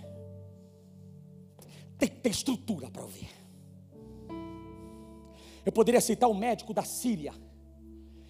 Tem 1.96 2.10
que 2.10 2.16
ter 2.16 2.30
estrutura 2.30 2.90
para 2.90 3.04
ouvir. 3.04 3.30
Eu 5.64 5.72
poderia 5.72 6.00
aceitar 6.00 6.28
o 6.28 6.34
médico 6.34 6.74
da 6.74 6.84
Síria, 6.84 7.36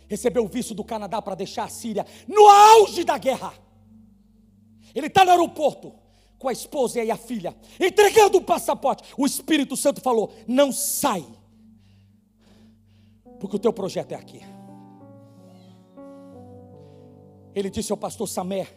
receber 0.09 0.41
o 0.41 0.47
visto 0.49 0.75
do 0.75 0.83
Canadá 0.83 1.21
para 1.21 1.33
deixar 1.33 1.63
a 1.63 1.69
Síria 1.69 2.05
no 2.27 2.45
auge 2.45 3.05
da 3.05 3.17
guerra. 3.17 3.53
Ele 4.93 5.07
está 5.07 5.23
no 5.23 5.31
aeroporto 5.31 5.95
com 6.37 6.49
a 6.49 6.51
esposa 6.51 7.01
e 7.01 7.09
a 7.09 7.15
filha, 7.15 7.55
entregando 7.79 8.37
o 8.37 8.43
passaporte. 8.43 9.13
O 9.17 9.25
Espírito 9.25 9.77
Santo 9.77 10.01
falou: 10.01 10.33
Não 10.45 10.73
sai, 10.73 11.25
porque 13.39 13.55
o 13.55 13.59
teu 13.59 13.73
projeto 13.73 14.11
é 14.11 14.15
aqui. 14.15 14.41
Ele 17.53 17.69
disse 17.69 17.91
ao 17.91 17.97
pastor 17.97 18.27
Samé: 18.27 18.67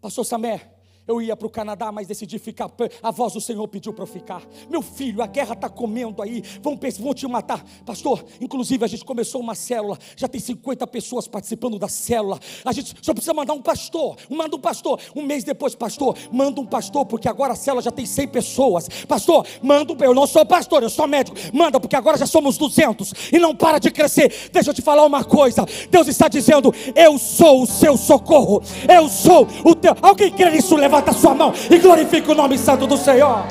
Pastor 0.00 0.24
Samé, 0.24 0.75
eu 1.06 1.22
ia 1.22 1.36
para 1.36 1.46
o 1.46 1.50
Canadá, 1.50 1.92
mas 1.92 2.08
decidi 2.08 2.38
ficar. 2.38 2.68
A 3.02 3.10
voz 3.10 3.32
do 3.32 3.40
Senhor 3.40 3.66
pediu 3.68 3.92
para 3.92 4.02
eu 4.02 4.08
ficar. 4.08 4.42
Meu 4.68 4.82
filho, 4.82 5.22
a 5.22 5.26
guerra 5.26 5.52
está 5.52 5.68
comendo 5.68 6.20
aí. 6.20 6.42
Vão, 6.60 6.78
vão 6.98 7.14
te 7.14 7.26
matar. 7.28 7.64
Pastor, 7.84 8.24
inclusive 8.40 8.84
a 8.84 8.88
gente 8.88 9.04
começou 9.04 9.40
uma 9.40 9.54
célula. 9.54 9.98
Já 10.16 10.26
tem 10.26 10.40
50 10.40 10.84
pessoas 10.88 11.28
participando 11.28 11.78
da 11.78 11.88
célula. 11.88 12.40
A 12.64 12.72
gente 12.72 12.94
só 13.00 13.12
precisa 13.12 13.32
mandar 13.32 13.52
um 13.52 13.62
pastor. 13.62 14.16
Manda 14.28 14.56
um 14.56 14.60
pastor. 14.60 15.00
Um 15.14 15.22
mês 15.22 15.44
depois, 15.44 15.74
pastor, 15.74 16.16
manda 16.32 16.60
um 16.60 16.66
pastor, 16.66 17.06
porque 17.06 17.28
agora 17.28 17.52
a 17.52 17.56
célula 17.56 17.82
já 17.82 17.92
tem 17.92 18.04
100 18.04 18.28
pessoas. 18.28 18.88
Pastor, 19.06 19.46
manda 19.62 19.92
um. 19.92 19.96
Eu 20.00 20.14
não 20.14 20.26
sou 20.26 20.44
pastor, 20.44 20.82
eu 20.82 20.90
sou 20.90 21.06
médico. 21.06 21.36
Manda, 21.52 21.78
porque 21.78 21.94
agora 21.94 22.18
já 22.18 22.26
somos 22.26 22.58
200. 22.58 23.32
E 23.32 23.38
não 23.38 23.54
para 23.54 23.78
de 23.78 23.92
crescer. 23.92 24.50
Deixa 24.52 24.70
eu 24.70 24.74
te 24.74 24.82
falar 24.82 25.04
uma 25.04 25.22
coisa. 25.24 25.64
Deus 25.88 26.08
está 26.08 26.26
dizendo: 26.26 26.74
Eu 26.96 27.16
sou 27.16 27.62
o 27.62 27.66
seu 27.66 27.96
socorro. 27.96 28.60
Eu 28.92 29.08
sou 29.08 29.46
o 29.64 29.74
teu. 29.74 29.94
Alguém 30.02 30.32
crê 30.32 30.50
nisso? 30.50 30.74
Levanta 30.74 30.95
levanta 30.96 31.10
a 31.10 31.14
sua 31.14 31.34
mão 31.34 31.52
e 31.70 31.78
glorifique 31.78 32.30
o 32.30 32.34
nome 32.34 32.56
santo 32.56 32.86
do 32.86 32.96
Senhor. 32.96 33.44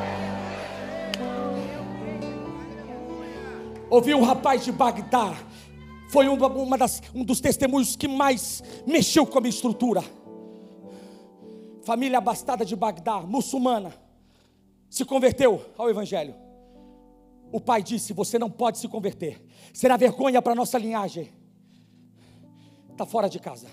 Ouvi 3.88 4.14
um 4.14 4.22
rapaz 4.22 4.64
de 4.64 4.72
Bagdá, 4.72 5.32
foi 6.08 6.26
uma, 6.26 6.48
uma 6.48 6.76
das, 6.76 7.00
um 7.14 7.24
dos 7.24 7.40
testemunhos 7.40 7.94
que 7.94 8.08
mais 8.08 8.62
mexeu 8.84 9.24
com 9.24 9.38
a 9.38 9.40
minha 9.40 9.50
estrutura. 9.50 10.02
Família 11.84 12.18
abastada 12.18 12.64
de 12.64 12.74
Bagdá, 12.74 13.20
muçulmana, 13.20 13.94
se 14.90 15.04
converteu 15.04 15.64
ao 15.78 15.88
Evangelho. 15.88 16.34
O 17.52 17.60
pai 17.60 17.80
disse: 17.80 18.12
Você 18.12 18.40
não 18.40 18.50
pode 18.50 18.78
se 18.78 18.88
converter, 18.88 19.40
será 19.72 19.96
vergonha 19.96 20.42
para 20.42 20.52
a 20.52 20.56
nossa 20.56 20.78
linhagem. 20.78 21.32
Está 22.90 23.06
fora 23.06 23.28
de 23.28 23.38
casa, 23.38 23.68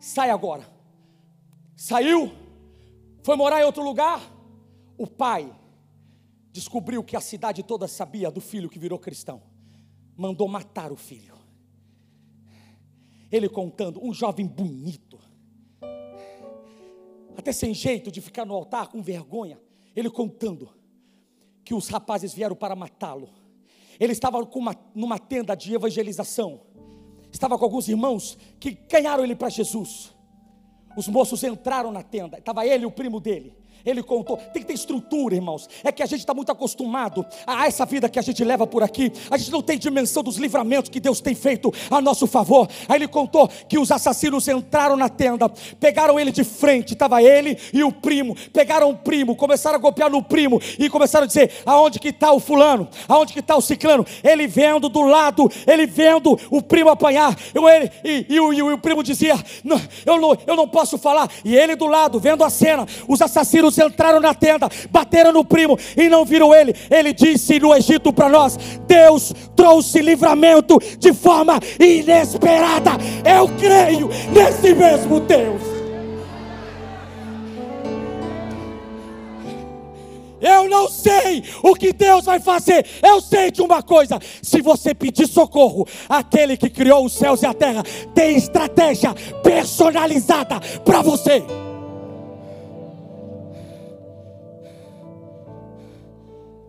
sai 0.00 0.30
agora. 0.30 0.74
Saiu, 1.76 2.32
foi 3.24 3.36
morar 3.36 3.62
em 3.62 3.64
outro 3.64 3.82
lugar. 3.82 4.20
O 4.98 5.06
pai 5.06 5.50
descobriu 6.52 7.02
que 7.02 7.16
a 7.16 7.20
cidade 7.20 7.62
toda 7.62 7.88
sabia 7.88 8.30
do 8.30 8.40
filho 8.40 8.68
que 8.68 8.78
virou 8.78 8.98
cristão. 8.98 9.42
Mandou 10.14 10.46
matar 10.46 10.92
o 10.92 10.96
filho. 10.96 11.34
Ele 13.32 13.48
contando, 13.48 14.04
um 14.04 14.12
jovem 14.12 14.46
bonito, 14.46 15.18
até 17.36 17.50
sem 17.50 17.74
jeito 17.74 18.12
de 18.12 18.20
ficar 18.20 18.44
no 18.44 18.54
altar, 18.54 18.88
com 18.88 19.02
vergonha. 19.02 19.58
Ele 19.96 20.10
contando 20.10 20.68
que 21.64 21.74
os 21.74 21.88
rapazes 21.88 22.34
vieram 22.34 22.54
para 22.54 22.76
matá-lo. 22.76 23.30
Ele 23.98 24.12
estava 24.12 24.38
uma, 24.38 24.76
numa 24.94 25.18
tenda 25.18 25.56
de 25.56 25.74
evangelização. 25.74 26.60
Estava 27.32 27.58
com 27.58 27.64
alguns 27.64 27.88
irmãos 27.88 28.36
que 28.60 28.70
ganharam 28.70 29.24
ele 29.24 29.34
para 29.34 29.48
Jesus. 29.48 30.13
Os 30.96 31.08
moços 31.08 31.42
entraram 31.42 31.90
na 31.90 32.02
tenda, 32.02 32.38
estava 32.38 32.66
ele 32.66 32.84
e 32.84 32.86
o 32.86 32.90
primo 32.90 33.20
dele. 33.20 33.52
Ele 33.84 34.02
contou, 34.02 34.36
tem 34.36 34.62
que 34.62 34.68
ter 34.68 34.72
estrutura, 34.72 35.34
irmãos. 35.34 35.68
É 35.82 35.92
que 35.92 36.02
a 36.02 36.06
gente 36.06 36.20
está 36.20 36.32
muito 36.32 36.50
acostumado 36.50 37.24
a 37.46 37.66
essa 37.66 37.84
vida 37.84 38.08
que 38.08 38.18
a 38.18 38.22
gente 38.22 38.42
leva 38.42 38.66
por 38.66 38.82
aqui. 38.82 39.12
A 39.30 39.36
gente 39.36 39.50
não 39.50 39.60
tem 39.60 39.78
dimensão 39.78 40.22
dos 40.22 40.36
livramentos 40.36 40.90
que 40.90 40.98
Deus 40.98 41.20
tem 41.20 41.34
feito 41.34 41.72
a 41.90 42.00
nosso 42.00 42.26
favor. 42.26 42.68
Aí 42.88 42.96
ele 42.96 43.08
contou 43.08 43.48
que 43.68 43.78
os 43.78 43.90
assassinos 43.90 44.48
entraram 44.48 44.96
na 44.96 45.08
tenda, 45.08 45.48
pegaram 45.78 46.18
ele 46.18 46.32
de 46.32 46.44
frente, 46.44 46.94
estava 46.94 47.22
ele 47.22 47.58
e 47.72 47.84
o 47.84 47.92
primo. 47.92 48.34
Pegaram 48.52 48.90
o 48.90 48.96
primo, 48.96 49.36
começaram 49.36 49.76
a 49.76 49.80
golpear 49.80 50.10
no 50.10 50.22
primo 50.22 50.60
e 50.78 50.88
começaram 50.88 51.24
a 51.24 51.26
dizer: 51.28 51.52
aonde 51.66 51.98
que 51.98 52.08
está 52.08 52.32
o 52.32 52.40
fulano? 52.40 52.88
Aonde 53.06 53.32
que 53.34 53.40
está 53.40 53.54
o 53.56 53.60
ciclano? 53.60 54.06
Ele 54.22 54.46
vendo 54.46 54.88
do 54.88 55.02
lado, 55.02 55.50
ele 55.66 55.86
vendo 55.86 56.38
o 56.50 56.62
primo 56.62 56.88
apanhar. 56.88 57.36
Eu, 57.52 57.68
ele, 57.68 57.90
e, 58.02 58.26
e, 58.30 58.34
e, 58.34 58.58
e 58.58 58.62
o 58.62 58.78
primo 58.78 59.02
dizia: 59.02 59.34
não, 59.62 59.80
eu, 60.06 60.18
não, 60.18 60.38
eu 60.46 60.56
não 60.56 60.68
posso 60.68 60.96
falar. 60.96 61.28
E 61.44 61.54
ele 61.54 61.76
do 61.76 61.86
lado, 61.86 62.18
vendo 62.18 62.42
a 62.42 62.50
cena, 62.50 62.86
os 63.06 63.20
assassinos 63.20 63.73
entraram 63.78 64.20
na 64.20 64.34
tenda, 64.34 64.68
bateram 64.90 65.32
no 65.32 65.44
primo 65.44 65.78
e 65.96 66.08
não 66.08 66.24
viram 66.24 66.54
ele. 66.54 66.74
Ele 66.90 67.12
disse 67.12 67.58
no 67.58 67.74
Egito 67.74 68.12
para 68.12 68.28
nós: 68.28 68.56
Deus 68.86 69.32
trouxe 69.56 70.00
livramento 70.00 70.78
de 70.98 71.12
forma 71.12 71.58
inesperada. 71.78 72.92
Eu 73.24 73.48
creio 73.58 74.08
nesse 74.32 74.74
mesmo 74.74 75.20
Deus. 75.20 75.74
Eu 80.44 80.68
não 80.68 80.90
sei 80.90 81.42
o 81.62 81.74
que 81.74 81.90
Deus 81.90 82.26
vai 82.26 82.38
fazer. 82.38 82.84
Eu 83.02 83.18
sei 83.22 83.50
de 83.50 83.62
uma 83.62 83.82
coisa: 83.82 84.18
se 84.42 84.60
você 84.60 84.94
pedir 84.94 85.26
socorro, 85.26 85.88
aquele 86.06 86.54
que 86.56 86.68
criou 86.68 87.06
os 87.06 87.14
céus 87.14 87.42
e 87.42 87.46
a 87.46 87.54
terra 87.54 87.82
tem 88.14 88.36
estratégia 88.36 89.14
personalizada 89.42 90.60
para 90.84 91.00
você. 91.00 91.42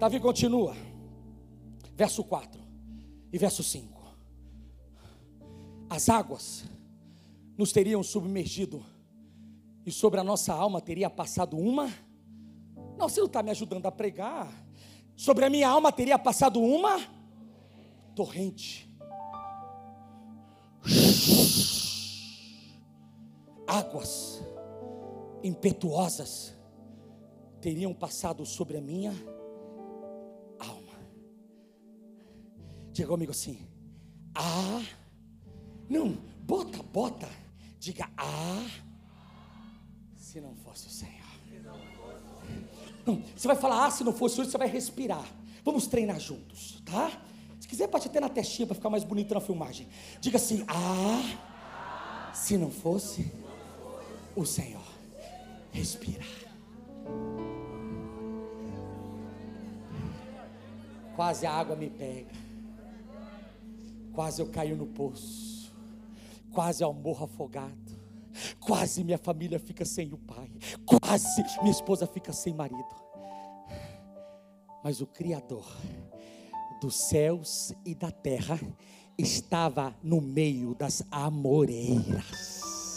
Davi 0.05 0.19
continua, 0.19 0.75
verso 1.95 2.23
4 2.23 2.61
e 3.33 3.39
verso 3.39 3.63
5. 3.63 3.99
As 5.89 6.09
águas 6.09 6.63
nos 7.57 7.71
teriam 7.71 8.03
submergido 8.03 8.85
e 9.83 9.91
sobre 9.91 10.19
a 10.19 10.23
nossa 10.23 10.53
alma 10.53 10.79
teria 10.79 11.09
passado 11.09 11.57
uma. 11.57 11.91
Não, 12.99 13.09
você 13.09 13.19
não 13.19 13.25
está 13.25 13.41
me 13.41 13.49
ajudando 13.49 13.87
a 13.87 13.91
pregar. 13.91 14.53
Sobre 15.15 15.43
a 15.43 15.49
minha 15.49 15.67
alma 15.67 15.91
teria 15.91 16.19
passado 16.19 16.61
uma 16.61 16.99
torrente. 18.13 18.87
Águas 23.65 24.39
impetuosas 25.41 26.53
teriam 27.59 27.91
passado 27.91 28.45
sobre 28.45 28.77
a 28.77 28.81
minha 28.81 29.11
Diga 32.95 33.09
comigo 33.09 33.31
assim. 33.31 33.59
Ah. 34.33 34.81
Não, 35.89 36.17
bota, 36.43 36.81
bota. 36.81 37.27
Diga 37.77 38.09
ah. 38.15 38.65
Se 40.15 40.39
não 40.39 40.55
fosse 40.55 40.87
o 40.87 40.89
Senhor. 40.89 41.25
Não, 43.05 43.21
você 43.35 43.49
vai 43.49 43.57
falar 43.57 43.85
ah, 43.85 43.91
se 43.91 44.01
não 44.01 44.13
fosse 44.13 44.39
hoje, 44.39 44.49
você 44.49 44.57
vai 44.57 44.69
respirar. 44.69 45.27
Vamos 45.65 45.87
treinar 45.87 46.21
juntos, 46.21 46.81
tá? 46.85 47.11
Se 47.59 47.67
quiser, 47.67 47.89
pode 47.89 48.07
até 48.07 48.21
na 48.21 48.29
testinha 48.29 48.65
para 48.65 48.75
ficar 48.75 48.89
mais 48.89 49.03
bonito 49.03 49.33
na 49.33 49.41
filmagem. 49.41 49.89
Diga 50.21 50.37
assim: 50.37 50.63
Ah, 50.65 52.31
se 52.33 52.57
não 52.57 52.71
fosse 52.71 53.29
o 54.37 54.45
Senhor. 54.45 54.87
Respira. 55.73 56.23
Quase 61.13 61.45
a 61.45 61.51
água 61.51 61.75
me 61.75 61.89
pega. 61.89 62.44
Quase 64.15 64.41
eu 64.41 64.47
caio 64.47 64.77
no 64.77 64.87
poço. 64.87 65.75
Quase 66.53 66.81
eu 66.81 66.93
morro 66.93 67.25
afogado. 67.25 67.75
Quase 68.61 69.03
minha 69.03 69.17
família 69.17 69.59
fica 69.59 69.83
sem 69.83 70.13
o 70.13 70.17
pai. 70.17 70.49
Quase 70.85 71.43
minha 71.59 71.71
esposa 71.71 72.07
fica 72.07 72.31
sem 72.31 72.53
marido. 72.53 72.95
Mas 74.81 75.01
o 75.01 75.05
Criador 75.05 75.65
dos 76.79 76.95
céus 76.95 77.73
e 77.85 77.93
da 77.93 78.09
terra 78.09 78.57
estava 79.17 79.93
no 80.01 80.21
meio 80.21 80.73
das 80.75 81.03
amoreiras. 81.11 82.95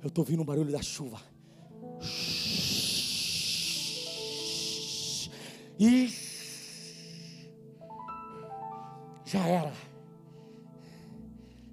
Eu 0.00 0.08
estou 0.08 0.22
ouvindo 0.22 0.42
o 0.42 0.44
barulho 0.44 0.70
da 0.70 0.82
chuva. 0.82 1.20
E 5.78 6.29
já 9.30 9.46
era. 9.46 9.72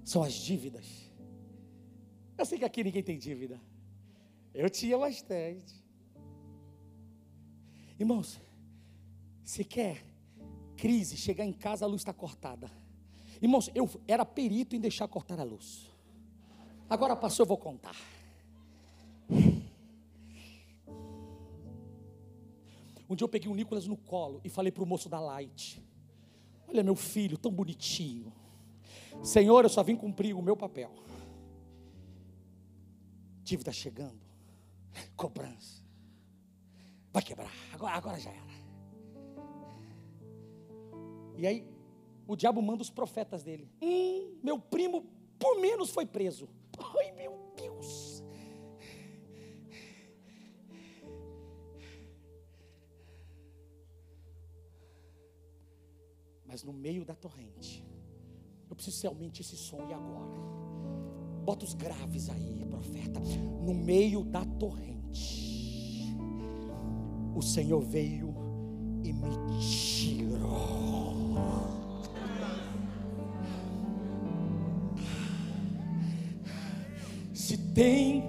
São 0.04 0.22
as 0.22 0.32
dívidas. 0.32 0.86
Eu 2.36 2.46
sei 2.46 2.56
que 2.56 2.64
aqui 2.64 2.84
ninguém 2.84 3.02
tem 3.02 3.18
dívida. 3.18 3.60
Eu 4.54 4.70
tinha 4.70 4.96
bastante. 4.96 5.74
Irmãos, 7.98 8.40
se 9.42 9.64
quer 9.64 10.04
crise, 10.76 11.16
chegar 11.16 11.44
em 11.44 11.52
casa, 11.52 11.84
a 11.84 11.88
luz 11.88 12.02
está 12.02 12.12
cortada. 12.12 12.70
Irmãos, 13.42 13.68
eu 13.74 13.90
era 14.06 14.24
perito 14.24 14.76
em 14.76 14.80
deixar 14.80 15.08
cortar 15.08 15.40
a 15.40 15.42
luz. 15.42 15.90
Agora 16.88 17.16
passou, 17.16 17.42
eu 17.42 17.48
vou 17.48 17.58
contar. 17.58 17.96
Um 23.10 23.16
dia 23.16 23.24
eu 23.24 23.28
peguei 23.28 23.50
o 23.50 23.54
Nicolas 23.54 23.86
no 23.86 23.96
colo 23.96 24.40
e 24.44 24.48
falei 24.48 24.70
para 24.70 24.84
o 24.84 24.86
moço 24.86 25.08
da 25.08 25.18
Light. 25.18 25.82
Olha, 26.68 26.82
meu 26.82 26.94
filho, 26.94 27.38
tão 27.38 27.50
bonitinho. 27.50 28.32
Senhor, 29.22 29.64
eu 29.64 29.68
só 29.68 29.82
vim 29.82 29.96
cumprir 29.96 30.34
o 30.34 30.42
meu 30.42 30.56
papel. 30.56 30.92
Dívida 33.42 33.72
chegando, 33.72 34.20
cobrança. 35.16 35.82
Vai 37.12 37.22
quebrar, 37.22 37.50
agora, 37.72 37.96
agora 37.96 38.20
já 38.20 38.30
era. 38.30 38.58
E 41.36 41.46
aí, 41.46 41.66
o 42.26 42.36
diabo 42.36 42.60
manda 42.60 42.82
os 42.82 42.90
profetas 42.90 43.42
dele. 43.42 43.70
Hum, 43.80 44.38
meu 44.42 44.58
primo, 44.58 45.06
por 45.38 45.58
menos, 45.58 45.90
foi 45.90 46.04
preso. 46.04 46.48
Mas 56.58 56.64
no 56.64 56.72
meio 56.72 57.04
da 57.04 57.14
torrente, 57.14 57.86
eu 58.68 58.74
preciso 58.74 58.96
ser 58.96 59.06
aumente 59.06 59.42
esse 59.42 59.56
som 59.56 59.78
e 59.88 59.92
agora. 59.92 60.40
Bota 61.44 61.64
os 61.64 61.72
graves 61.72 62.28
aí, 62.28 62.66
profeta. 62.68 63.20
No 63.64 63.72
meio 63.72 64.24
da 64.24 64.44
torrente, 64.44 66.16
o 67.32 67.40
Senhor 67.40 67.80
veio 67.80 68.34
e 69.04 69.12
me 69.12 69.60
tirou. 69.60 71.14
Se 77.32 77.56
tem 77.72 78.24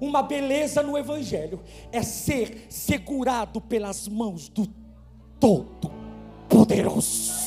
uma 0.00 0.24
beleza 0.24 0.82
no 0.82 0.98
Evangelho, 0.98 1.62
é 1.92 2.02
ser 2.02 2.66
segurado 2.68 3.60
pelas 3.60 4.08
mãos 4.08 4.48
do 4.48 4.66
Todo-Poderoso. 6.68 7.38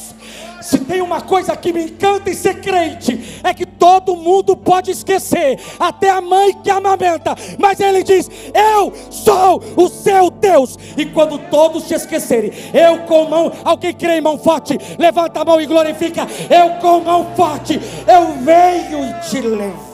Se 0.62 0.78
tem 0.78 1.02
uma 1.02 1.22
coisa 1.22 1.56
que 1.56 1.74
me 1.74 1.86
encanta 1.86 2.30
em 2.30 2.36
ser 2.36 2.62
crente, 2.62 3.42
é 3.44 3.52
que 3.52 3.66
todo 3.66 4.16
mundo 4.16 4.56
pode 4.56 4.92
esquecer, 4.92 5.60
até 5.80 6.10
a 6.10 6.22
mãe 6.22 6.54
que 6.64 6.70
amamenta, 6.70 7.36
mas 7.58 7.80
ele 7.80 8.04
diz: 8.04 8.30
Eu 8.54 8.94
sou 9.10 9.62
o 9.76 9.90
seu 9.90 10.30
Deus. 10.30 10.78
E 10.96 11.06
quando 11.08 11.40
todos 11.50 11.88
te 11.88 11.96
esquecerem, 11.96 12.52
eu 12.74 13.00
com 13.00 13.28
mão, 13.28 13.52
alguém 13.66 13.94
crê 13.94 14.18
em 14.18 14.22
mão 14.22 14.38
forte, 14.38 14.78
levanta 15.00 15.42
a 15.42 15.46
mão 15.46 15.60
e 15.60 15.66
glorifica. 15.66 16.28
Eu 16.50 16.80
com 16.80 17.02
mão 17.02 17.36
forte, 17.36 17.80
eu 18.08 18.34
venho 18.44 19.04
e 19.04 19.30
te 19.30 19.42
levo. 19.42 19.91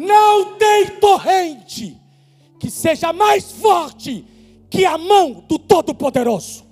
Não 0.00 0.56
tem 0.56 0.98
torrente 0.98 2.00
que 2.58 2.70
seja 2.70 3.12
mais 3.12 3.52
forte 3.52 4.24
que 4.70 4.86
a 4.86 4.96
mão 4.96 5.44
do 5.46 5.58
Todo-Poderoso. 5.58 6.64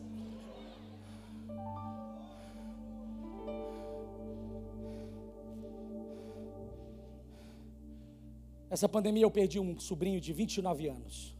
Essa 8.71 8.88
pandemia 8.88 9.25
eu 9.25 9.31
perdi 9.31 9.61
um 9.61 9.79
sobrinho 9.79 10.21
de 10.21 10.33
29 10.33 10.88
anos. 10.88 11.37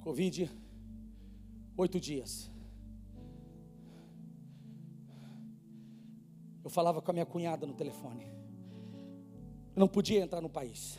Covid, 0.00 0.50
oito 1.76 1.98
dias. 1.98 2.50
Eu 6.68 6.70
falava 6.70 7.00
com 7.00 7.10
a 7.10 7.14
minha 7.14 7.24
cunhada 7.24 7.66
no 7.66 7.72
telefone. 7.72 8.30
Eu 9.74 9.80
não 9.80 9.88
podia 9.88 10.20
entrar 10.20 10.42
no 10.42 10.50
país. 10.50 10.98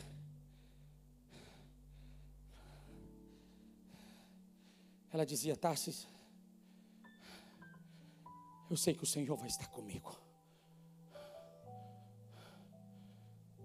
Ela 5.12 5.24
dizia: 5.24 5.54
Tarsis, 5.54 6.08
eu 8.68 8.76
sei 8.76 8.94
que 8.94 9.04
o 9.04 9.06
Senhor 9.06 9.36
vai 9.36 9.46
estar 9.46 9.68
comigo. 9.68 10.12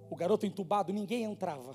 O 0.08 0.16
garoto 0.16 0.46
entubado, 0.46 0.94
ninguém 0.94 1.24
entrava. 1.24 1.74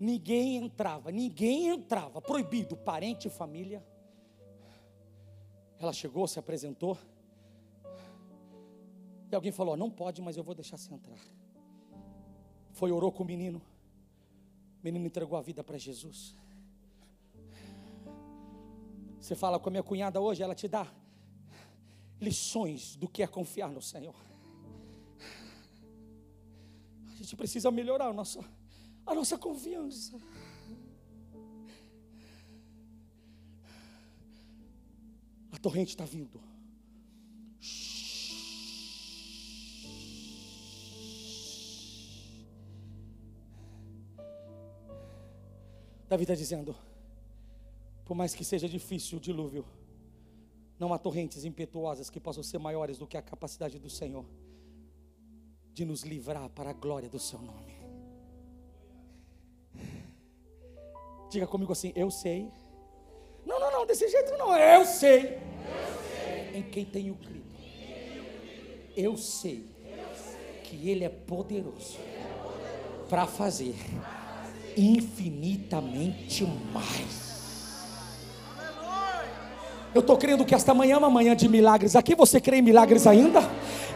Ninguém 0.00 0.56
entrava, 0.56 1.10
ninguém 1.10 1.68
entrava. 1.68 2.22
Proibido, 2.22 2.78
parente 2.78 3.28
e 3.28 3.30
família. 3.30 3.86
Ela 5.78 5.92
chegou, 5.92 6.26
se 6.26 6.38
apresentou. 6.38 6.96
E 9.30 9.34
alguém 9.34 9.52
falou: 9.52 9.76
Não 9.76 9.90
pode, 9.90 10.22
mas 10.22 10.36
eu 10.36 10.44
vou 10.44 10.54
deixar 10.54 10.76
você 10.76 10.92
entrar. 10.92 11.18
Foi, 12.72 12.90
orou 12.92 13.12
com 13.12 13.22
o 13.22 13.26
menino. 13.26 13.58
O 14.80 14.84
menino 14.84 15.06
entregou 15.06 15.38
a 15.38 15.42
vida 15.42 15.62
para 15.64 15.76
Jesus. 15.76 16.34
Você 19.20 19.34
fala 19.34 19.58
com 19.58 19.68
a 19.68 19.72
minha 19.72 19.82
cunhada 19.82 20.20
hoje, 20.20 20.42
ela 20.42 20.54
te 20.54 20.68
dá 20.68 20.86
lições 22.20 22.96
do 22.96 23.08
que 23.08 23.22
é 23.22 23.26
confiar 23.26 23.70
no 23.70 23.82
Senhor. 23.82 24.14
A 27.08 27.16
gente 27.16 27.36
precisa 27.36 27.70
melhorar 27.70 28.06
a 28.06 28.12
nossa, 28.12 28.40
a 29.04 29.14
nossa 29.14 29.36
confiança. 29.36 30.18
A 35.50 35.58
torrente 35.58 35.90
está 35.90 36.04
vindo. 36.04 36.47
Davi 46.08 46.24
está 46.24 46.34
dizendo: 46.34 46.74
por 48.04 48.14
mais 48.14 48.34
que 48.34 48.44
seja 48.44 48.68
difícil 48.68 49.18
o 49.18 49.20
dilúvio, 49.20 49.64
não 50.78 50.94
há 50.94 50.98
torrentes 50.98 51.44
impetuosas 51.44 52.08
que 52.08 52.18
possam 52.18 52.42
ser 52.42 52.58
maiores 52.58 52.96
do 52.96 53.06
que 53.06 53.16
a 53.16 53.22
capacidade 53.22 53.78
do 53.78 53.90
Senhor 53.90 54.24
de 55.74 55.84
nos 55.84 56.02
livrar 56.02 56.48
para 56.50 56.70
a 56.70 56.72
glória 56.72 57.08
do 57.08 57.18
Seu 57.18 57.40
nome. 57.40 57.76
Diga 61.30 61.46
comigo 61.46 61.72
assim: 61.72 61.92
Eu 61.94 62.10
sei. 62.10 62.50
Não, 63.44 63.60
não, 63.60 63.70
não, 63.70 63.86
desse 63.86 64.08
jeito 64.08 64.32
não. 64.38 64.56
Eu 64.56 64.84
sei. 64.86 65.34
Eu 65.34 65.40
sei. 66.24 66.58
Em 66.58 66.62
quem 66.62 66.84
tenho 66.84 67.14
crido. 67.16 67.46
Eu 68.96 69.16
sei 69.16 69.68
que 70.64 70.88
Ele 70.88 71.04
é 71.04 71.08
poderoso 71.08 71.98
para 73.08 73.26
fazer 73.26 73.74
infinitamente 74.78 76.46
mais. 76.72 77.28
Eu 79.94 80.00
estou 80.00 80.16
crendo 80.16 80.44
que 80.44 80.54
esta 80.54 80.74
manhã 80.74 80.94
é 80.94 80.98
uma 80.98 81.10
manhã 81.10 81.34
de 81.34 81.48
milagres. 81.48 81.96
Aqui 81.96 82.14
você 82.14 82.40
crê 82.40 82.58
em 82.58 82.62
milagres 82.62 83.06
ainda? 83.06 83.42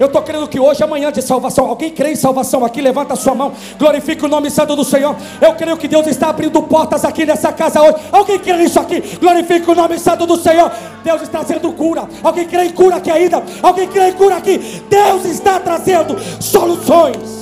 Eu 0.00 0.06
estou 0.06 0.22
crendo 0.22 0.48
que 0.48 0.58
hoje 0.58 0.82
é 0.82 0.86
manhã 0.86 1.12
de 1.12 1.20
salvação. 1.20 1.66
Alguém 1.66 1.90
crê 1.90 2.12
em 2.12 2.16
salvação 2.16 2.64
aqui? 2.64 2.80
Levanta 2.80 3.12
a 3.12 3.16
sua 3.16 3.34
mão. 3.34 3.52
Glorifique 3.78 4.24
o 4.24 4.28
nome 4.28 4.50
santo 4.50 4.74
do 4.74 4.84
Senhor. 4.84 5.14
Eu 5.40 5.54
creio 5.54 5.76
que 5.76 5.86
Deus 5.86 6.06
está 6.06 6.30
abrindo 6.30 6.60
portas 6.62 7.04
aqui 7.04 7.26
nessa 7.26 7.52
casa 7.52 7.82
hoje. 7.82 7.96
Alguém 8.10 8.38
crê 8.38 8.56
nisso 8.56 8.80
aqui? 8.80 9.00
Glorifique 9.20 9.70
o 9.70 9.74
nome 9.74 9.98
santo 9.98 10.26
do 10.26 10.36
Senhor. 10.36 10.72
Deus 11.04 11.22
está 11.22 11.40
trazendo 11.40 11.72
cura. 11.74 12.08
Alguém 12.22 12.48
crê 12.48 12.64
em 12.64 12.72
cura 12.72 12.96
aqui 12.96 13.10
ainda? 13.10 13.42
Alguém 13.62 13.86
crê 13.86 14.08
em 14.08 14.12
cura 14.14 14.36
aqui? 14.38 14.58
Deus 14.88 15.26
está 15.26 15.60
trazendo 15.60 16.18
soluções. 16.40 17.41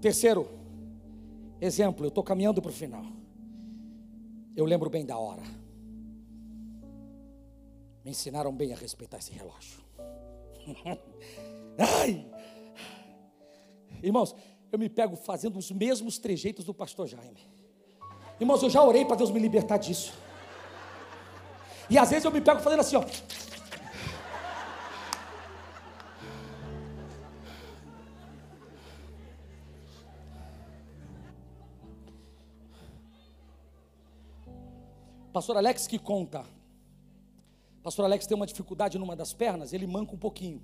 Terceiro 0.00 0.48
exemplo, 1.60 2.04
eu 2.04 2.08
estou 2.08 2.24
caminhando 2.24 2.62
para 2.62 2.70
o 2.70 2.72
final. 2.72 3.04
Eu 4.56 4.64
lembro 4.64 4.88
bem 4.88 5.04
da 5.04 5.16
hora. 5.16 5.42
Me 8.04 8.10
ensinaram 8.10 8.54
bem 8.54 8.72
a 8.72 8.76
respeitar 8.76 9.18
esse 9.18 9.32
relógio. 9.32 9.80
Ai! 11.78 12.26
Irmãos, 14.02 14.34
eu 14.72 14.78
me 14.78 14.88
pego 14.88 15.16
fazendo 15.16 15.58
os 15.58 15.70
mesmos 15.70 16.18
trejeitos 16.18 16.64
do 16.64 16.72
pastor 16.72 17.06
Jaime. 17.06 17.40
Irmãos, 18.40 18.62
eu 18.62 18.70
já 18.70 18.82
orei 18.82 19.04
para 19.04 19.16
Deus 19.16 19.30
me 19.30 19.38
libertar 19.38 19.76
disso. 19.76 20.14
E 21.90 21.98
às 21.98 22.08
vezes 22.08 22.24
eu 22.24 22.30
me 22.30 22.40
pego 22.40 22.60
fazendo 22.60 22.80
assim, 22.80 22.96
ó. 22.96 23.04
Pastor 35.32 35.56
Alex 35.56 35.86
que 35.86 35.98
conta. 35.98 36.44
Pastor 37.82 38.04
Alex 38.04 38.26
tem 38.26 38.36
uma 38.36 38.46
dificuldade 38.46 38.98
numa 38.98 39.16
das 39.16 39.32
pernas, 39.32 39.72
ele 39.72 39.86
manca 39.86 40.14
um 40.14 40.18
pouquinho. 40.18 40.60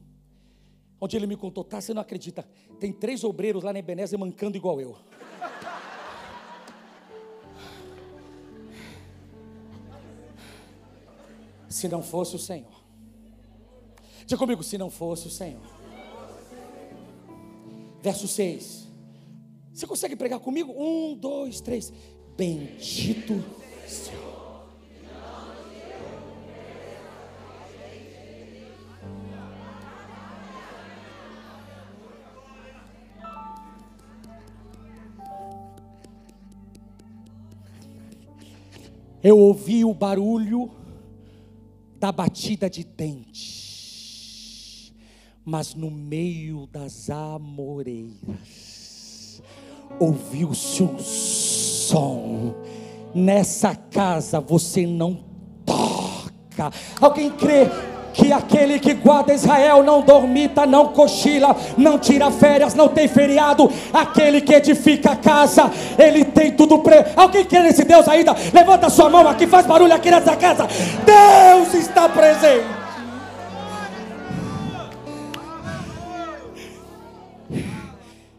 Onde 1.01 1.17
ele 1.17 1.27
me 1.27 1.37
contou, 1.37 1.63
tá, 1.63 1.81
você 1.81 1.95
não 1.95 2.03
acredita, 2.03 2.47
tem 2.81 2.93
três 2.93 3.23
obreiros 3.23 3.63
lá 3.63 3.73
na 3.73 3.79
Ebenezer 3.79 4.19
mancando 4.19 4.57
igual 4.57 4.81
eu. 4.81 4.97
Se 11.69 11.89
não 11.89 12.03
fosse 12.03 12.35
o 12.35 12.39
Senhor. 12.39 12.83
Diga 14.27 14.39
comigo, 14.39 14.63
se 14.63 14.79
não 14.79 14.91
fosse 14.91 15.27
o 15.27 15.31
Senhor. 15.31 15.61
Verso 18.01 18.27
6. 18.27 18.87
Você 19.73 19.87
consegue 19.87 20.17
pregar 20.17 20.41
comigo? 20.41 20.73
Um, 20.73 21.15
dois, 21.15 21.61
três. 21.61 21.93
Bendito 22.35 23.45
Senhor. 23.87 24.26
Eu 39.27 39.39
ouvi 39.41 39.85
o 39.85 39.93
barulho 39.93 40.71
da 41.99 42.13
batida 42.13 42.71
de 42.71 42.85
dente, 42.85 43.35
mas 45.45 45.75
no 45.75 45.91
meio 45.91 46.69
das 46.69 47.11
amoreiras 47.11 48.13
ouviu-se 49.99 50.81
um 50.81 50.97
som. 51.01 52.55
Nessa 53.13 53.75
casa 53.75 54.39
você 54.39 54.87
não 54.87 55.25
toca. 55.65 56.71
Alguém 57.01 57.33
crê 57.33 57.65
que 58.17 58.33
aquele 58.33 58.81
que 58.81 58.95
guarda 58.95 59.35
Israel 59.35 59.83
não 59.83 60.01
dormita, 60.01 60.65
não 60.65 60.89
cochila, 60.89 61.55
não 61.77 61.99
tira 61.99 62.31
férias, 62.31 62.75
não 62.75 62.89
tem 62.89 63.07
feriado. 63.07 63.71
Aquele 63.93 64.41
que 64.41 64.55
edifica 64.55 65.13
a 65.13 65.17
casa, 65.17 65.71
ele 65.99 66.25
tem 66.25 66.57
tudo 66.57 66.79
pre. 66.79 67.05
Alguém 67.15 67.45
quer 67.45 67.63
nesse 67.63 67.85
Deus 67.85 68.09
ainda? 68.09 68.35
Levanta 68.55 68.89
sua 68.89 69.11
mão 69.11 69.29
aqui, 69.29 69.47
faz 69.47 69.67
barulho 69.67 69.95
aqui 69.95 70.11
nessa 70.11 70.35
casa. 70.35 70.67
Deus 71.05 71.75
está 71.75 72.09
presente. 72.09 72.65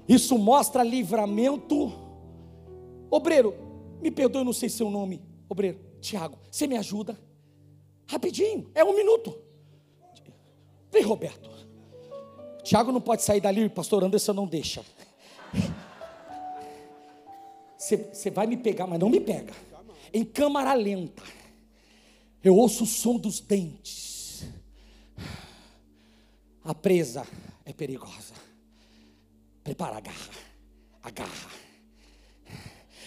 Isso 0.09 0.39
mostra 0.39 0.83
livramento. 0.83 1.93
Obreiro, 3.11 3.53
me 4.01 4.09
perdoe, 4.09 4.41
eu 4.41 4.45
não 4.45 4.53
sei 4.53 4.69
seu 4.69 4.89
nome. 4.89 5.21
Obreiro, 5.47 5.79
Tiago, 6.01 6.39
você 6.49 6.65
me 6.65 6.77
ajuda? 6.77 7.15
Rapidinho, 8.09 8.71
é 8.73 8.83
um 8.83 8.95
minuto. 8.95 9.46
Vem, 10.97 11.05
Roberto. 11.05 11.47
Tiago 12.63 12.91
não 12.91 12.99
pode 12.99 13.21
sair 13.21 13.39
dali, 13.39 13.69
pastor 13.69 14.03
Anderson 14.03 14.33
não 14.33 14.47
deixa. 14.47 14.83
Você 17.77 18.31
vai 18.31 18.47
me 18.47 18.57
pegar, 18.57 18.87
mas 18.87 18.99
não 18.99 19.07
me 19.07 19.19
pega. 19.19 19.53
Em 20.11 20.25
câmara 20.25 20.73
lenta. 20.73 21.21
Eu 22.43 22.55
ouço 22.55 22.83
o 22.83 22.87
som 22.87 23.17
dos 23.17 23.39
dentes. 23.39 24.43
A 26.63 26.73
presa 26.73 27.27
é 27.63 27.71
perigosa. 27.71 28.33
Prepara 29.63 29.97
a 29.97 30.01
garra. 30.01 30.31
A 31.03 31.11
garra. 31.11 31.51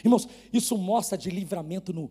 Irmãos, 0.05 0.29
isso 0.53 0.79
mostra 0.79 1.19
de 1.19 1.29
livramento 1.29 1.93
no 1.93 2.09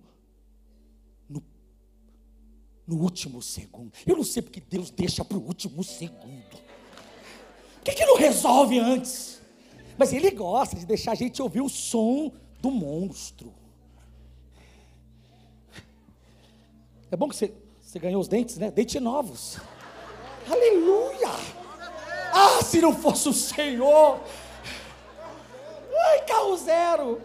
no 2.90 2.96
último 2.96 3.40
segundo. 3.42 3.92
Eu 4.06 4.18
não 4.18 4.24
sei 4.24 4.42
porque 4.42 4.60
Deus 4.60 4.90
deixa 4.90 5.24
para 5.24 5.38
o 5.38 5.46
último 5.46 5.84
segundo. 5.84 6.58
Por 7.76 7.84
que, 7.84 7.94
que 7.94 8.06
não 8.06 8.18
resolve 8.18 8.80
antes? 8.80 9.40
Mas 9.96 10.12
Ele 10.12 10.32
gosta 10.32 10.76
de 10.76 10.86
deixar 10.88 11.12
a 11.12 11.16
gente 11.16 11.40
ouvir 11.40 11.62
o 11.62 11.70
som 11.70 12.32
do 12.60 12.72
monstro. 12.72 13.54
É 17.12 17.16
bom 17.16 17.30
que 17.30 17.36
você, 17.36 17.54
você 17.80 18.00
ganhou 18.00 18.20
os 18.20 18.28
dentes, 18.28 18.58
né? 18.58 18.72
Dentes 18.72 19.00
novos. 19.02 19.60
Aleluia! 20.50 21.30
Ah, 22.34 22.64
se 22.64 22.82
não 22.82 22.96
fosse 22.96 23.30
o 23.30 23.34
Senhor! 23.34 24.20
Ai, 25.96 26.26
carro 26.26 26.58
zero! 26.58 27.22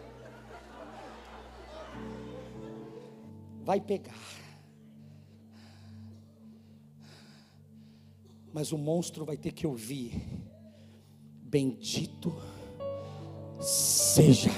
Vai 3.63 3.81
pegar. 3.81 4.34
Mas 8.55 8.71
o 8.71 8.79
monstro 8.79 9.25
vai 9.25 9.37
ter 9.37 9.51
que 9.51 9.67
ouvir: 9.67 10.13
Bendito 11.43 12.33
seja. 13.61 14.53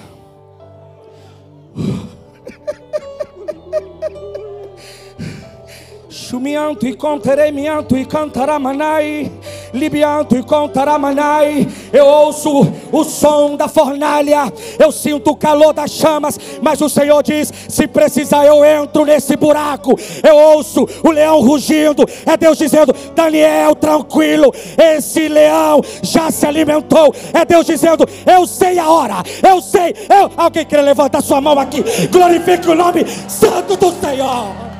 Chumianto 6.10 6.86
e 6.86 6.94
conteremianto 6.94 7.96
e 7.96 8.04
cantaramanai 8.04 9.32
libianto 9.76 10.36
e 10.36 10.42
contaramanai. 10.42 11.68
Eu 11.92 12.06
ouço 12.06 12.66
o 12.90 13.04
som 13.04 13.56
da 13.56 13.68
fornalha, 13.68 14.52
eu 14.78 14.90
sinto 14.90 15.30
o 15.30 15.36
calor 15.36 15.72
das 15.72 15.90
chamas, 15.90 16.38
mas 16.60 16.80
o 16.80 16.88
Senhor 16.88 17.22
diz: 17.22 17.52
se 17.68 17.86
precisar, 17.86 18.44
eu 18.44 18.64
entro 18.64 19.04
nesse 19.04 19.36
buraco. 19.36 19.98
Eu 20.22 20.36
ouço 20.36 20.88
o 21.04 21.10
leão 21.10 21.40
rugindo, 21.40 22.04
é 22.24 22.36
Deus 22.36 22.58
dizendo: 22.58 22.94
Daniel, 23.14 23.74
tranquilo, 23.74 24.52
esse 24.76 25.28
leão 25.28 25.80
já 26.02 26.30
se 26.30 26.46
alimentou. 26.46 27.14
É 27.32 27.44
Deus 27.44 27.66
dizendo: 27.66 28.06
eu 28.26 28.46
sei 28.46 28.78
a 28.78 28.90
hora, 28.90 29.22
eu 29.48 29.60
sei. 29.60 29.94
Eu... 30.08 30.30
Alguém 30.36 30.64
quer 30.64 30.80
levantar 30.80 31.22
sua 31.22 31.40
mão 31.40 31.58
aqui? 31.58 31.82
Glorifique 32.10 32.68
o 32.68 32.74
nome 32.74 33.04
santo 33.28 33.76
do 33.76 33.92
Senhor. 34.00 34.75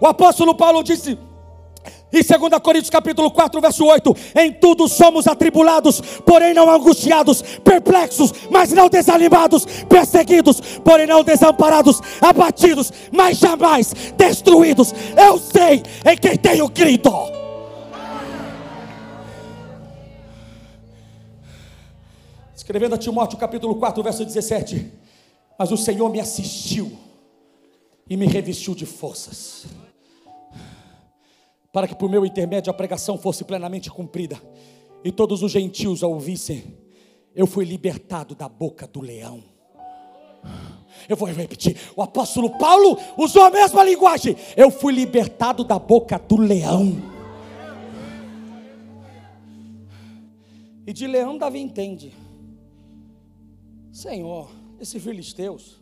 O 0.00 0.06
apóstolo 0.06 0.54
Paulo 0.54 0.82
disse 0.82 1.18
em 2.12 2.22
2 2.22 2.60
Coríntios 2.62 2.90
capítulo 2.90 3.30
4, 3.30 3.60
verso 3.60 3.84
8: 3.84 4.16
Em 4.36 4.52
tudo 4.52 4.88
somos 4.88 5.26
atribulados, 5.26 6.00
porém 6.24 6.54
não 6.54 6.70
angustiados, 6.70 7.42
perplexos, 7.64 8.32
mas 8.50 8.72
não 8.72 8.88
desanimados, 8.88 9.66
perseguidos, 9.88 10.60
porém 10.84 11.06
não 11.06 11.24
desamparados, 11.24 12.00
abatidos, 12.20 12.92
mas 13.12 13.38
jamais 13.38 13.92
destruídos. 14.16 14.94
Eu 15.16 15.38
sei 15.38 15.82
em 16.04 16.16
quem 16.16 16.36
tenho 16.36 16.70
crido. 16.70 17.10
Escrevendo 22.54 22.94
a 22.94 22.98
Timóteo 22.98 23.38
capítulo 23.38 23.74
4, 23.74 24.02
verso 24.02 24.24
17: 24.24 24.92
Mas 25.58 25.72
o 25.72 25.76
Senhor 25.76 26.08
me 26.08 26.20
assistiu 26.20 26.92
e 28.08 28.16
me 28.16 28.26
revestiu 28.26 28.74
de 28.74 28.86
forças 28.86 29.66
para 31.76 31.86
que 31.86 31.94
por 31.94 32.08
meu 32.08 32.24
intermédio 32.24 32.70
a 32.70 32.74
pregação 32.74 33.18
fosse 33.18 33.44
plenamente 33.44 33.90
cumprida 33.90 34.40
e 35.04 35.12
todos 35.12 35.42
os 35.42 35.52
gentios 35.52 36.02
a 36.02 36.06
ouvissem. 36.06 36.74
Eu 37.34 37.46
fui 37.46 37.66
libertado 37.66 38.34
da 38.34 38.48
boca 38.48 38.86
do 38.86 39.02
leão. 39.02 39.44
Eu 41.06 41.18
vou 41.18 41.28
repetir. 41.28 41.76
O 41.94 42.00
apóstolo 42.00 42.56
Paulo 42.56 42.98
usou 43.18 43.42
a 43.42 43.50
mesma 43.50 43.84
linguagem. 43.84 44.34
Eu 44.56 44.70
fui 44.70 44.90
libertado 44.94 45.62
da 45.64 45.78
boca 45.78 46.18
do 46.18 46.38
leão. 46.38 46.96
E 50.86 50.94
de 50.94 51.06
leão 51.06 51.36
Davi 51.36 51.58
entende. 51.58 52.14
Senhor, 53.92 54.50
esses 54.80 55.02
filisteus. 55.02 55.78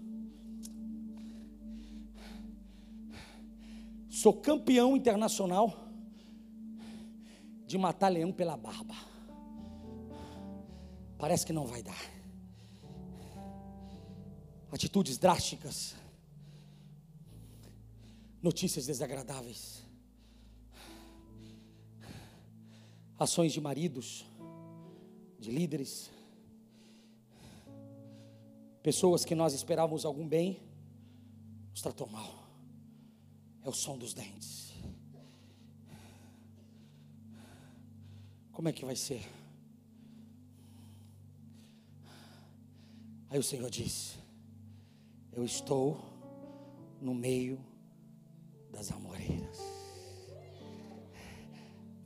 Sou 4.10 4.32
campeão 4.32 4.96
internacional 4.96 5.83
de 7.66 7.78
matar 7.78 8.08
leão 8.08 8.32
pela 8.32 8.56
barba. 8.56 8.94
Parece 11.18 11.46
que 11.46 11.52
não 11.52 11.66
vai 11.66 11.82
dar. 11.82 12.12
Atitudes 14.70 15.16
drásticas. 15.16 15.94
Notícias 18.42 18.86
desagradáveis. 18.86 19.82
Ações 23.18 23.52
de 23.52 23.60
maridos, 23.60 24.26
de 25.38 25.50
líderes. 25.50 26.10
Pessoas 28.82 29.24
que 29.24 29.34
nós 29.34 29.54
esperávamos 29.54 30.04
algum 30.04 30.28
bem, 30.28 30.60
nos 31.70 31.80
tratou 31.80 32.06
mal. 32.06 32.44
É 33.62 33.68
o 33.68 33.72
som 33.72 33.96
dos 33.96 34.12
dentes. 34.12 34.73
Como 38.54 38.68
é 38.68 38.72
que 38.72 38.84
vai 38.84 38.94
ser? 38.94 39.28
Aí 43.28 43.38
o 43.38 43.42
Senhor 43.42 43.68
disse: 43.68 44.16
Eu 45.32 45.44
estou 45.44 46.00
no 47.00 47.12
meio 47.12 47.58
das 48.70 48.92
amoreiras. 48.92 49.58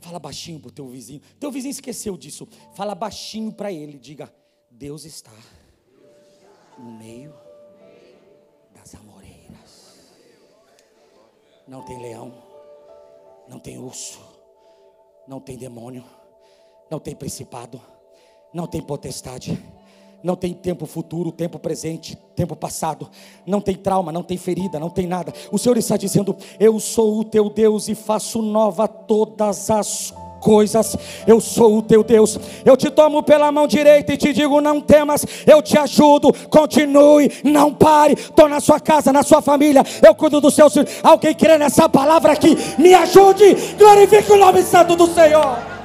Fala 0.01 0.19
baixinho 0.19 0.59
para 0.59 0.69
o 0.69 0.73
teu 0.73 0.89
vizinho. 0.89 1.21
Teu 1.39 1.53
vizinho 1.53 1.71
esqueceu 1.71 2.17
disso. 2.17 2.49
Fala 2.75 2.95
baixinho 2.95 3.53
para 3.53 3.71
ele. 3.71 3.99
Diga: 3.99 4.35
Deus 4.71 5.05
está 5.05 5.37
no 6.79 6.91
meio 6.93 7.35
das 8.73 8.95
amoreiras. 8.95 10.15
Não 11.67 11.85
tem 11.85 12.01
leão, 12.01 12.33
não 13.47 13.61
tem 13.61 13.77
urso, 13.77 14.19
não 15.27 15.39
tem 15.39 15.59
demônio, 15.59 16.03
não 16.91 16.99
tem 16.99 17.15
principado, 17.15 17.81
não 18.53 18.67
tem 18.67 18.81
potestade 18.81 19.59
não 20.23 20.35
tem 20.35 20.53
tempo 20.53 20.85
futuro, 20.85 21.31
tempo 21.31 21.59
presente, 21.59 22.17
tempo 22.35 22.57
passado. 22.57 23.09
Não 23.47 23.61
tem 23.61 23.77
trauma, 23.77 24.11
não 24.11 24.23
tem 24.23 24.37
ferida, 24.37 24.79
não 24.79 24.91
tem 24.91 25.07
nada. 25.07 25.33
O 25.53 25.59
Senhor 25.59 25.77
está 25.79 25.97
dizendo: 25.97 26.37
Eu 26.59 26.81
sou 26.81 27.21
o 27.21 27.25
teu 27.25 27.49
Deus 27.49 27.89
e 27.89 27.95
faço 27.95 28.43
nova 28.43 28.89
todas 28.89 29.71
as 29.71 30.13
coisas. 30.41 30.97
Eu 31.25 31.41
sou 31.41 31.79
o 31.79 31.83
teu 31.83 32.03
Deus. 32.03 32.39
Eu 32.65 32.77
te 32.77 32.91
tomo 32.91 33.23
pela 33.23 33.53
mão 33.53 33.69
direita 33.69 34.13
e 34.13 34.17
te 34.17 34.33
digo: 34.33 34.61
não 34.61 34.81
temas, 34.81 35.25
eu 35.47 35.63
te 35.63 35.79
ajudo. 35.79 36.33
Continue, 36.49 37.31
não 37.45 37.73
pare. 37.73 38.15
Estou 38.15 38.49
na 38.49 38.59
sua 38.59 38.81
casa, 38.81 39.13
na 39.13 39.23
sua 39.23 39.41
família. 39.41 39.85
Eu 40.05 40.17
cuido 40.17 40.41
dos 40.41 40.55
seus 40.55 40.73
filhos. 40.73 40.91
Alguém 41.03 41.35
crê 41.35 41.57
nessa 41.59 41.89
palavra 41.89 42.33
aqui? 42.33 42.57
Me 42.77 42.93
ajude. 42.93 43.55
Glorifique 43.79 44.33
o 44.33 44.37
nome 44.37 44.63
santo 44.63 44.97
do 44.97 45.07
Senhor. 45.07 45.78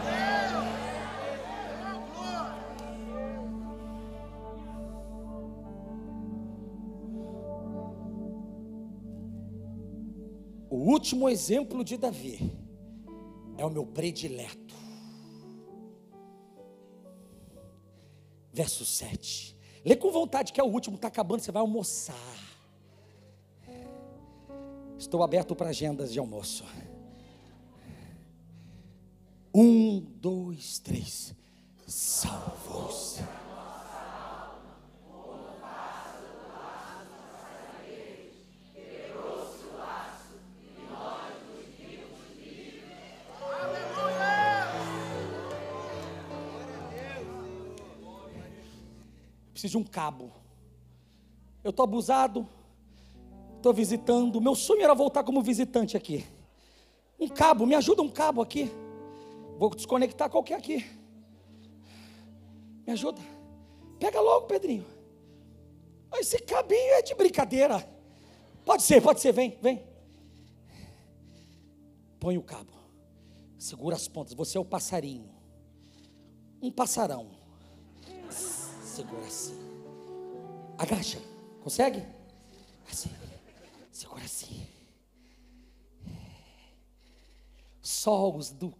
Último 10.93 11.27
exemplo 11.27 11.83
de 11.83 11.97
Davi 11.97 12.51
é 13.57 13.65
o 13.65 13.69
meu 13.69 13.85
predileto. 13.85 14.75
Verso 18.51 18.85
7. 18.85 19.57
Lê 19.83 19.95
com 19.95 20.11
vontade, 20.11 20.53
que 20.53 20.61
é 20.61 20.63
o 20.63 20.67
último, 20.67 20.95
está 20.95 21.07
acabando, 21.07 21.41
você 21.41 21.51
vai 21.51 21.61
almoçar. 21.61 22.15
Estou 24.97 25.23
aberto 25.23 25.55
para 25.55 25.69
agendas 25.69 26.13
de 26.13 26.19
almoço. 26.19 26.63
Um, 29.53 29.99
dois, 29.99 30.79
três. 30.79 31.35
Salvou-se. 31.85 33.21
Preciso 49.63 49.77
de 49.77 49.77
um 49.77 49.83
cabo. 49.83 50.29
Eu 51.63 51.69
estou 51.69 51.85
abusado, 51.85 52.47
estou 53.55 53.73
visitando. 53.73 54.41
Meu 54.41 54.55
sonho 54.55 54.83
era 54.83 54.93
voltar 54.93 55.23
como 55.23 55.41
visitante 55.41 55.95
aqui. 55.95 56.25
Um 57.17 57.29
cabo, 57.29 57.65
me 57.65 57.73
ajuda 57.73 58.01
um 58.01 58.09
cabo 58.09 58.41
aqui. 58.41 58.69
Vou 59.57 59.69
desconectar 59.69 60.29
qualquer 60.29 60.55
aqui. 60.55 60.85
Me 62.85 62.91
ajuda. 62.91 63.21
Pega 63.99 64.19
logo, 64.19 64.47
Pedrinho. 64.47 64.85
Esse 66.15 66.39
cabinho 66.39 66.95
é 66.95 67.01
de 67.01 67.15
brincadeira. 67.15 67.87
Pode 68.65 68.83
ser, 68.83 69.01
pode 69.01 69.21
ser, 69.21 69.31
vem, 69.31 69.57
vem. 69.61 69.81
Põe 72.19 72.37
o 72.37 72.43
cabo. 72.43 72.73
Segura 73.57 73.95
as 73.95 74.09
pontas. 74.09 74.33
Você 74.33 74.57
é 74.57 74.61
o 74.61 74.65
passarinho. 74.65 75.33
Um 76.61 76.69
passarão 76.69 77.42
Segura 78.93 79.25
assim. 79.25 79.57
Agacha. 80.77 81.19
Consegue? 81.63 82.03
Assim. 82.87 83.09
Segura 83.91 84.23
assim. 84.23 84.67
Só 87.81 88.31
os 88.31 88.51
do 88.51 88.71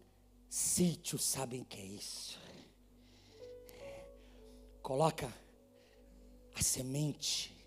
sítio 0.48 1.18
sabem 1.18 1.64
que 1.64 1.80
é 1.80 1.86
isso. 1.86 2.40
Coloca 4.84 5.34
a 6.54 6.62
semente 6.62 7.66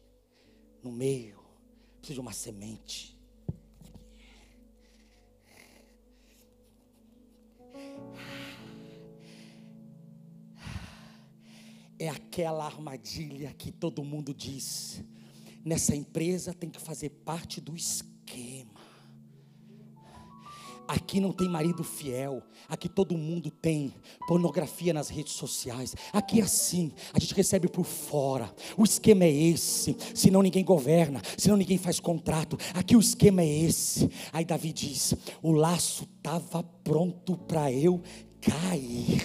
no 0.84 0.92
meio. 0.92 1.44
Precisa 1.98 2.14
de 2.14 2.20
uma 2.20 2.32
semente. 2.32 3.15
É 11.98 12.08
aquela 12.08 12.64
armadilha 12.64 13.52
que 13.56 13.70
todo 13.70 14.04
mundo 14.04 14.34
diz. 14.34 15.02
Nessa 15.64 15.94
empresa 15.94 16.54
tem 16.54 16.70
que 16.70 16.80
fazer 16.80 17.10
parte 17.10 17.60
do 17.60 17.74
esquema. 17.74 18.76
Aqui 20.88 21.18
não 21.18 21.32
tem 21.32 21.48
marido 21.48 21.82
fiel. 21.82 22.42
Aqui 22.68 22.88
todo 22.88 23.18
mundo 23.18 23.50
tem 23.50 23.92
pornografia 24.28 24.92
nas 24.92 25.08
redes 25.08 25.32
sociais. 25.32 25.94
Aqui 26.12 26.40
é 26.40 26.44
assim, 26.44 26.92
a 27.12 27.18
gente 27.18 27.34
recebe 27.34 27.68
por 27.68 27.84
fora. 27.84 28.54
O 28.76 28.84
esquema 28.84 29.24
é 29.24 29.32
esse. 29.32 29.96
Senão 30.14 30.42
ninguém 30.42 30.64
governa, 30.64 31.20
senão 31.36 31.56
ninguém 31.56 31.78
faz 31.78 31.98
contrato. 31.98 32.56
Aqui 32.72 32.94
o 32.94 33.00
esquema 33.00 33.42
é 33.42 33.64
esse. 33.64 34.08
Aí 34.32 34.44
Davi 34.44 34.72
diz: 34.72 35.14
o 35.42 35.50
laço 35.50 36.04
estava 36.16 36.62
pronto 36.62 37.36
para 37.36 37.72
eu 37.72 38.00
cair. 38.40 39.22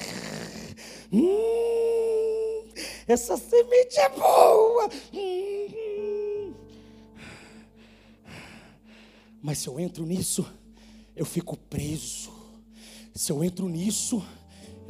Hum, 1.14 2.11
essa 3.08 3.38
semente 3.38 4.00
é 4.00 4.10
boa. 4.10 4.90
Mas 9.42 9.60
se 9.60 9.68
eu 9.68 9.80
entro 9.80 10.06
nisso, 10.06 10.46
eu 11.16 11.26
fico 11.26 11.58
preso. 11.58 12.32
Se 13.14 13.32
eu 13.32 13.44
entro 13.44 13.68
nisso, 13.68 14.24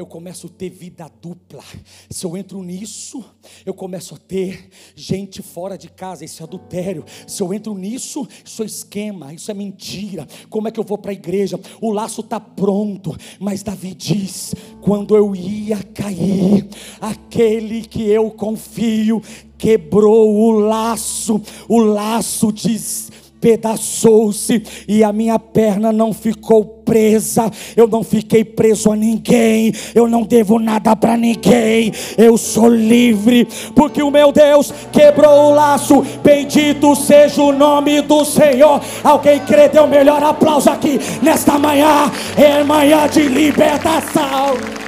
eu 0.01 0.05
começo 0.05 0.47
a 0.47 0.49
ter 0.49 0.69
vida 0.69 1.09
dupla. 1.21 1.63
Se 2.09 2.25
eu 2.25 2.35
entro 2.35 2.61
nisso, 2.63 3.23
eu 3.65 3.73
começo 3.73 4.15
a 4.15 4.17
ter 4.17 4.69
gente 4.95 5.41
fora 5.41 5.77
de 5.77 5.89
casa, 5.89 6.25
esse 6.25 6.41
adultério. 6.41 7.05
Se 7.27 7.41
eu 7.43 7.53
entro 7.53 7.75
nisso, 7.75 8.27
isso 8.43 8.63
é 8.63 8.65
esquema, 8.65 9.33
isso 9.33 9.51
é 9.51 9.53
mentira. 9.53 10.27
Como 10.49 10.67
é 10.67 10.71
que 10.71 10.79
eu 10.79 10.83
vou 10.83 10.97
para 10.97 11.11
a 11.11 11.13
igreja? 11.13 11.59
O 11.79 11.91
laço 11.91 12.21
está 12.21 12.39
pronto, 12.39 13.15
mas 13.39 13.61
Davi 13.61 13.93
diz: 13.93 14.55
quando 14.81 15.15
eu 15.15 15.35
ia 15.35 15.81
cair, 15.83 16.67
aquele 16.99 17.83
que 17.83 18.03
eu 18.03 18.31
confio 18.31 19.21
quebrou 19.57 20.35
o 20.35 20.51
laço, 20.59 21.39
o 21.69 21.77
laço 21.77 22.51
diz 22.51 23.10
despedaçou-se 23.41 24.61
e 24.87 25.03
a 25.03 25.11
minha 25.11 25.39
perna 25.39 25.91
não 25.91 26.13
ficou 26.13 26.63
presa. 26.63 27.49
Eu 27.75 27.87
não 27.87 28.03
fiquei 28.03 28.45
preso 28.45 28.91
a 28.91 28.95
ninguém. 28.95 29.73
Eu 29.95 30.07
não 30.07 30.21
devo 30.21 30.59
nada 30.59 30.95
para 30.95 31.17
ninguém. 31.17 31.91
Eu 32.17 32.37
sou 32.37 32.69
livre 32.69 33.47
porque 33.75 34.03
o 34.03 34.11
meu 34.11 34.31
Deus 34.31 34.71
quebrou 34.91 35.49
o 35.49 35.55
laço. 35.55 36.05
Bendito 36.23 36.95
seja 36.95 37.41
o 37.41 37.51
nome 37.51 38.01
do 38.01 38.23
Senhor. 38.23 38.79
Alguém 39.03 39.39
crê? 39.39 39.67
Dê 39.67 39.79
o 39.79 39.87
melhor 39.87 40.23
aplauso 40.23 40.69
aqui 40.69 40.99
nesta 41.21 41.57
manhã. 41.57 42.11
É 42.37 42.63
manhã 42.63 43.07
de 43.07 43.21
libertação. 43.21 44.80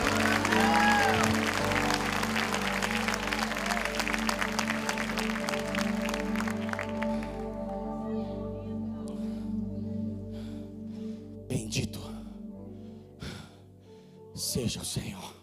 Seja 14.53 14.81
o 14.81 14.85
Senhor. 14.85 15.35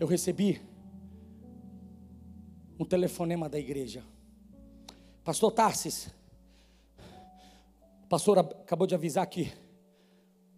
Eu 0.00 0.06
recebi 0.06 0.60
um 2.76 2.84
telefonema 2.84 3.48
da 3.48 3.56
igreja. 3.56 4.04
Pastor 5.22 5.52
Tarsis, 5.52 6.08
o 8.02 8.06
pastor 8.08 8.40
acabou 8.40 8.86
de 8.86 8.96
avisar 8.96 9.24
que 9.28 9.52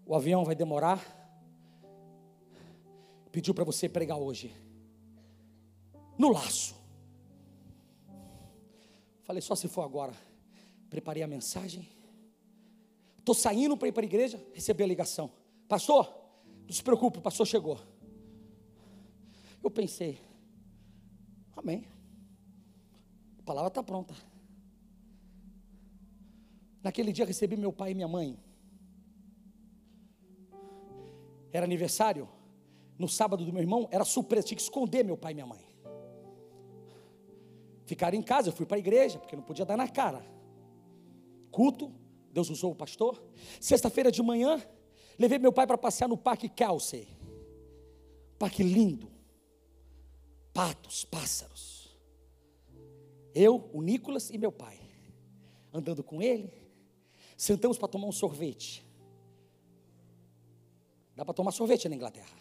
o 0.07 0.15
avião 0.15 0.47
vai 0.47 0.55
demorar. 0.55 0.99
Pediu 3.31 3.53
para 3.53 3.65
você 3.65 3.87
pregar 3.87 4.17
hoje. 4.17 4.51
No 6.17 6.33
laço. 6.33 6.75
Falei, 9.25 9.43
só 9.43 9.55
se 9.55 9.69
for 9.69 9.83
agora. 9.83 10.15
Preparei 10.89 11.23
a 11.23 11.27
mensagem. 11.27 11.94
Estou 13.25 13.35
saindo 13.35 13.75
para 13.75 13.89
ir 13.89 13.93
para 13.93 14.03
a 14.03 14.05
igreja, 14.05 14.39
recebi 14.53 14.85
a 14.85 14.87
ligação. 14.87 15.31
Pastor, 15.67 16.15
não 16.67 16.75
se 16.75 16.83
preocupe, 16.83 17.21
o 17.21 17.23
pastor 17.23 17.47
chegou. 17.47 17.81
Eu 19.63 19.71
pensei, 19.71 20.21
amém. 21.57 21.87
A 23.39 23.43
palavra 23.43 23.69
está 23.69 23.83
pronta. 23.83 24.15
Naquele 26.83 27.15
dia 27.15 27.25
recebi 27.25 27.57
meu 27.57 27.73
pai 27.73 27.93
e 27.93 27.95
minha 27.95 28.07
mãe. 28.07 28.39
Era 31.51 31.65
aniversário. 31.65 32.29
No 32.99 33.09
sábado 33.09 33.43
do 33.43 33.51
meu 33.55 33.63
irmão, 33.63 33.89
era 33.91 34.05
surpresa, 34.05 34.49
tinha 34.49 34.57
que 34.57 34.63
esconder 34.63 35.03
meu 35.03 35.17
pai 35.17 35.33
e 35.33 35.35
minha 35.35 35.47
mãe. 35.47 35.65
Ficaram 37.87 38.19
em 38.19 38.23
casa, 38.23 38.51
eu 38.51 38.53
fui 38.53 38.67
para 38.67 38.77
a 38.77 38.79
igreja, 38.79 39.19
porque 39.19 39.35
não 39.35 39.43
podia 39.43 39.65
dar 39.65 39.79
na 39.79 39.89
cara. 39.89 40.23
Culto, 41.51 42.04
Deus 42.35 42.51
usou 42.51 42.73
o 42.73 42.75
pastor. 42.75 43.23
Sexta-feira 43.61 44.11
de 44.11 44.21
manhã, 44.21 44.61
levei 45.17 45.39
meu 45.39 45.53
pai 45.53 45.69
para 45.69 45.79
passear 45.79 46.09
no 46.09 46.17
Parque 46.17 46.49
Kelsey. 46.49 47.07
Parque 48.37 48.65
lindo. 48.65 49.09
Patos, 50.53 51.05
pássaros. 51.05 51.97
Eu, 53.33 53.71
o 53.73 53.81
Nicolas 53.81 54.31
e 54.31 54.37
meu 54.37 54.51
pai. 54.51 54.81
Andando 55.73 56.03
com 56.03 56.21
ele. 56.21 56.53
Sentamos 57.37 57.79
para 57.79 57.89
tomar 57.89 58.09
um 58.09 58.13
sorvete. 58.13 58.85
Dá 61.15 61.25
para 61.25 61.35
tomar 61.35 61.53
sorvete 61.53 61.89
na 61.89 61.95
Inglaterra. 61.95 62.37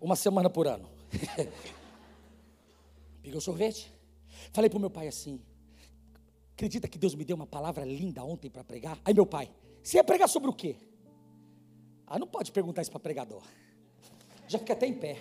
Uma 0.00 0.16
semana 0.16 0.48
por 0.48 0.66
ano. 0.66 0.88
Peguei 3.22 3.36
o 3.36 3.40
sorvete. 3.40 3.92
Falei 4.50 4.70
para 4.70 4.78
o 4.78 4.80
meu 4.80 4.90
pai 4.90 5.08
assim: 5.08 5.42
Acredita 6.52 6.86
que 6.86 6.98
Deus 6.98 7.14
me 7.14 7.24
deu 7.24 7.36
uma 7.36 7.46
palavra 7.46 7.84
linda 7.84 8.22
ontem 8.22 8.50
para 8.50 8.62
pregar? 8.62 8.98
Aí 9.04 9.14
meu 9.14 9.26
pai, 9.26 9.50
você 9.82 9.96
ia 9.96 10.04
pregar 10.04 10.28
sobre 10.28 10.48
o 10.48 10.52
quê? 10.52 10.76
Ah, 12.06 12.18
não 12.18 12.26
pode 12.26 12.52
perguntar 12.52 12.82
isso 12.82 12.90
para 12.90 13.00
pregador. 13.00 13.42
Já 14.46 14.58
fica 14.58 14.74
até 14.74 14.86
em 14.86 14.94
pé. 14.94 15.16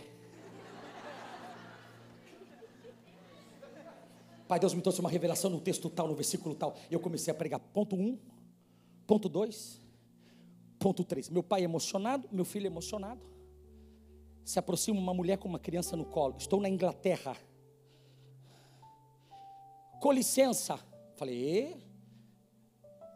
Pai, 4.47 4.59
Deus 4.59 4.73
me 4.73 4.81
trouxe 4.81 4.99
uma 4.99 5.09
revelação 5.09 5.49
no 5.49 5.61
texto 5.61 5.89
tal, 5.89 6.09
no 6.09 6.15
versículo 6.15 6.53
tal. 6.53 6.75
E 6.89 6.93
eu 6.93 6.99
comecei 6.99 7.31
a 7.31 7.33
pregar 7.33 7.57
ponto 7.57 7.95
1, 7.95 7.99
um, 8.01 8.19
ponto 9.07 9.29
2, 9.29 9.79
ponto 10.77 11.05
3. 11.05 11.29
Meu 11.29 11.41
pai 11.41 11.63
emocionado, 11.63 12.27
meu 12.29 12.43
filho 12.43 12.67
emocionado. 12.67 13.21
Se 14.43 14.59
aproxima 14.59 14.99
uma 14.99 15.13
mulher 15.13 15.37
com 15.37 15.47
uma 15.47 15.59
criança 15.59 15.95
no 15.95 16.03
colo. 16.03 16.35
Estou 16.37 16.59
na 16.59 16.67
Inglaterra. 16.67 17.37
Com 20.01 20.11
licença. 20.11 20.90
Falei, 21.21 21.77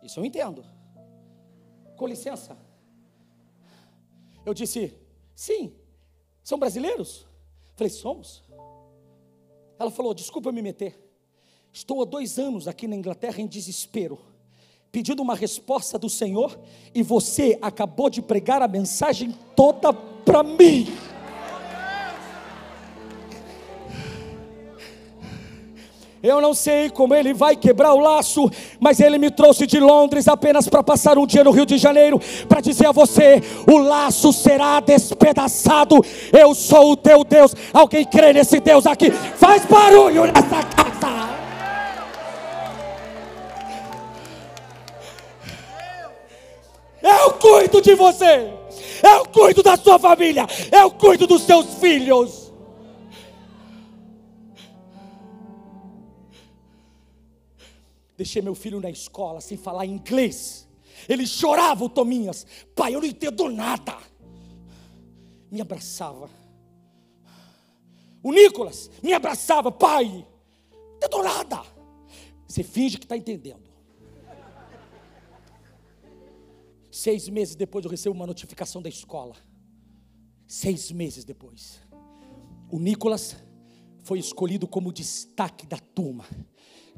isso 0.03 0.20
eu 0.20 0.26
entendo. 0.26 0.64
Com 1.97 2.06
licença. 2.06 2.56
Eu 4.45 4.53
disse, 4.53 4.93
sim. 5.34 5.74
São 6.43 6.60
brasileiros? 6.60 7.26
Falei, 7.74 7.89
somos. 7.89 8.43
Ela 9.80 9.89
falou, 9.89 10.14
desculpa 10.14 10.51
me 10.51 10.62
meter. 10.62 10.95
Estou 11.74 11.99
há 12.03 12.06
dois 12.06 12.38
anos 12.38 12.68
aqui 12.68 12.88
na 12.88 12.95
Inglaterra 12.95 13.41
em 13.41 13.47
desespero, 13.47 14.20
pedindo 14.91 15.24
uma 15.24 15.34
resposta 15.34 15.97
do 15.97 16.08
Senhor, 16.08 16.60
e 16.93 17.01
você 17.01 17.58
acabou 17.60 18.08
de 18.08 18.22
pregar 18.22 18.62
a 18.62 18.68
mensagem 18.68 19.32
toda 19.56 19.91
para 19.91 20.43
mim. 20.43 20.86
Eu 26.26 26.42
não 26.42 26.56
sei 26.56 26.90
como 26.90 27.14
ele 27.14 27.36
vai 27.36 27.56
quebrar 27.56 27.94
o 27.94 28.00
laço, 28.00 28.50
mas 28.80 29.00
ele 29.00 29.20
me 29.20 29.30
trouxe 29.30 29.68
de 29.68 29.80
Londres 29.80 30.28
apenas 30.28 30.68
para 30.68 30.82
passar 30.82 31.20
um 31.20 31.28
dia 31.28 31.44
no 31.44 31.52
Rio 31.52 31.68
de 31.68 31.78
Janeiro, 31.78 32.20
para 32.50 32.62
dizer 32.62 32.88
a 32.88 32.92
você: 32.92 33.44
o 33.72 33.78
laço 33.78 34.34
será 34.34 34.80
despedaçado. 34.80 36.04
Eu 36.34 36.56
sou 36.56 36.94
o 36.94 36.98
teu 36.98 37.24
Deus. 37.24 37.54
Alguém 37.72 38.04
crê 38.04 38.34
nesse 38.34 38.60
Deus 38.60 38.88
aqui? 38.88 39.12
Faz 39.12 39.66
barulho 39.66 40.24
nessa 40.26 40.64
casa. 40.64 40.86
Eu 47.04 47.34
cuido 47.34 47.80
de 47.84 47.94
você. 47.94 48.50
Eu 49.04 49.28
cuido 49.28 49.62
da 49.62 49.78
sua 49.78 50.00
família. 50.00 50.48
Eu 50.72 50.90
cuido 50.90 51.28
dos 51.28 51.44
seus 51.44 51.76
filhos. 51.76 52.45
Deixei 58.18 58.41
meu 58.41 58.55
filho 58.55 58.80
na 58.80 58.89
escola 58.89 59.41
sem 59.41 59.57
falar 59.57 59.86
inglês. 59.86 60.68
Ele 61.09 61.28
chorava, 61.28 61.84
o 61.84 61.89
Tominhas. 61.89 62.45
Pai, 62.76 62.95
eu 62.95 63.01
não 63.01 63.07
entendo 63.07 63.49
nada. 63.49 63.97
Me 65.51 65.61
abraçava. 65.61 66.30
O 68.24 68.32
Nicolas 68.32 68.89
me 69.03 69.13
abraçava. 69.13 69.72
Pai, 69.72 70.05
não 70.72 70.95
entendo 70.95 71.24
nada. 71.24 71.63
Você 72.47 72.63
finge 72.63 72.97
que 72.97 73.05
está 73.05 73.18
entendendo. 73.18 73.70
Seis 76.89 77.28
meses 77.28 77.55
depois 77.55 77.84
eu 77.84 77.91
recebo 77.91 78.16
uma 78.16 78.26
notificação 78.26 78.82
da 78.82 78.88
escola. 78.88 79.36
Seis 80.47 80.89
meses 80.91 81.26
depois. 81.26 81.82
O 82.72 82.80
Nicolas 82.80 83.36
foi 84.03 84.20
escolhido 84.20 84.66
como 84.66 84.93
destaque 84.93 85.68
da 85.68 85.78
turma 85.78 86.26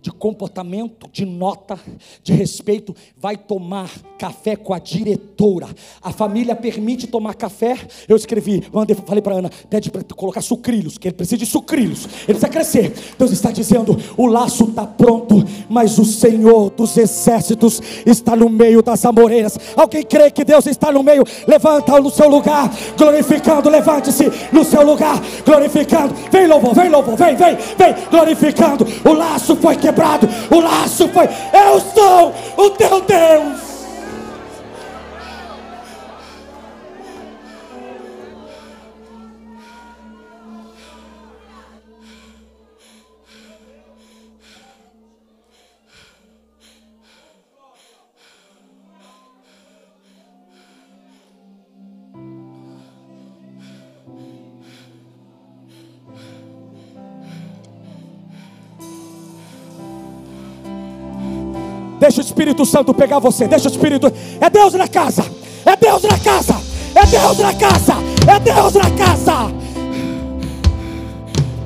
de 0.02 0.12
comportamento, 0.12 1.10
de 1.12 1.26
nota, 1.26 1.78
de 2.24 2.32
respeito, 2.32 2.96
vai 3.18 3.36
tomar 3.36 3.90
café 4.18 4.56
com 4.56 4.74
a 4.74 4.80
diretora. 4.80 5.68
A 6.02 6.12
família 6.12 6.56
permite 6.56 7.08
tomar 7.08 7.34
café. 7.34 7.78
Eu 8.08 8.16
escrevi, 8.16 8.64
mandei, 8.72 8.96
falei 8.96 9.22
para 9.22 9.36
Ana, 9.36 9.50
pede 9.70 9.90
para 9.90 10.04
colocar 10.16 10.42
sucrilhos, 10.42 10.98
que 10.98 11.08
ele 11.08 11.16
precisa 11.16 11.38
de 11.38 11.46
sucrilhos. 11.46 12.06
Ele 12.06 12.38
precisa 12.38 12.50
crescer. 12.50 12.94
Deus 13.18 13.32
está 13.32 13.52
dizendo, 13.52 13.98
o 14.16 14.28
laço 14.28 14.66
está 14.66 14.86
pronto, 14.86 15.44
mas 15.70 15.98
o 15.98 16.06
Senhor 16.06 16.70
dos 16.70 16.96
exércitos 16.96 17.82
está 18.06 18.36
no 18.36 18.50
meio 18.50 18.82
das 18.82 19.04
amoreiras. 19.04 19.58
Alguém 19.76 20.04
crê 20.04 20.30
que 20.32 20.46
Deus 20.46 20.68
está 20.68 20.92
no 20.92 21.04
meio? 21.04 21.24
Levanta 21.48 22.00
no 22.00 22.10
seu 22.10 22.30
lugar, 22.30 22.72
glorificando, 22.98 23.70
levante-se 23.70 24.32
no 24.54 24.64
seu 24.64 24.86
lugar, 24.86 25.20
glorificando. 25.44 26.14
Vem 26.32 26.48
louvor, 26.48 26.74
vem 26.74 26.90
louvor, 26.90 27.16
vem, 27.16 27.36
vem, 27.36 27.56
vem, 27.56 27.96
glorificando. 28.10 28.86
O 29.04 29.14
laço 29.14 29.56
foi 29.56 29.76
quebrado 29.76 29.87
quebrado, 29.88 30.28
o 30.52 30.60
laço 30.60 31.08
foi: 31.10 31.30
Eu 31.54 31.80
sou 31.80 32.36
o 32.58 32.70
teu 32.72 33.02
Deus. 33.02 33.67
Espírito 62.58 62.66
Santo 62.66 62.94
pegar 62.94 63.20
você. 63.20 63.48
Deixa 63.48 63.68
o 63.68 63.72
Espírito. 63.72 64.12
É 64.42 64.50
Deus 64.50 64.74
na 64.74 64.88
casa. 64.88 65.24
É 65.66 65.76
Deus 65.76 66.02
na 66.04 66.18
casa. 66.18 66.56
É 66.96 67.06
Deus 67.06 67.38
na 67.38 67.54
casa. 67.54 67.94
É 68.28 68.40
Deus 68.40 68.74
na 68.74 68.92
casa. 68.92 69.34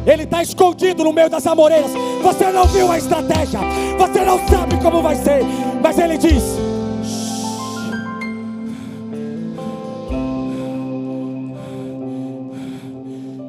Ele 0.05 0.23
está 0.23 0.41
escondido 0.41 1.03
no 1.03 1.13
meio 1.13 1.29
das 1.29 1.45
amoreiras. 1.47 1.91
Você 2.23 2.51
não 2.51 2.65
viu 2.65 2.91
a 2.91 2.97
estratégia. 2.97 3.59
Você 3.97 4.25
não 4.25 4.39
sabe 4.47 4.81
como 4.81 5.01
vai 5.01 5.15
ser. 5.15 5.43
Mas 5.81 5.97
ele 5.97 6.17
diz: 6.17 6.43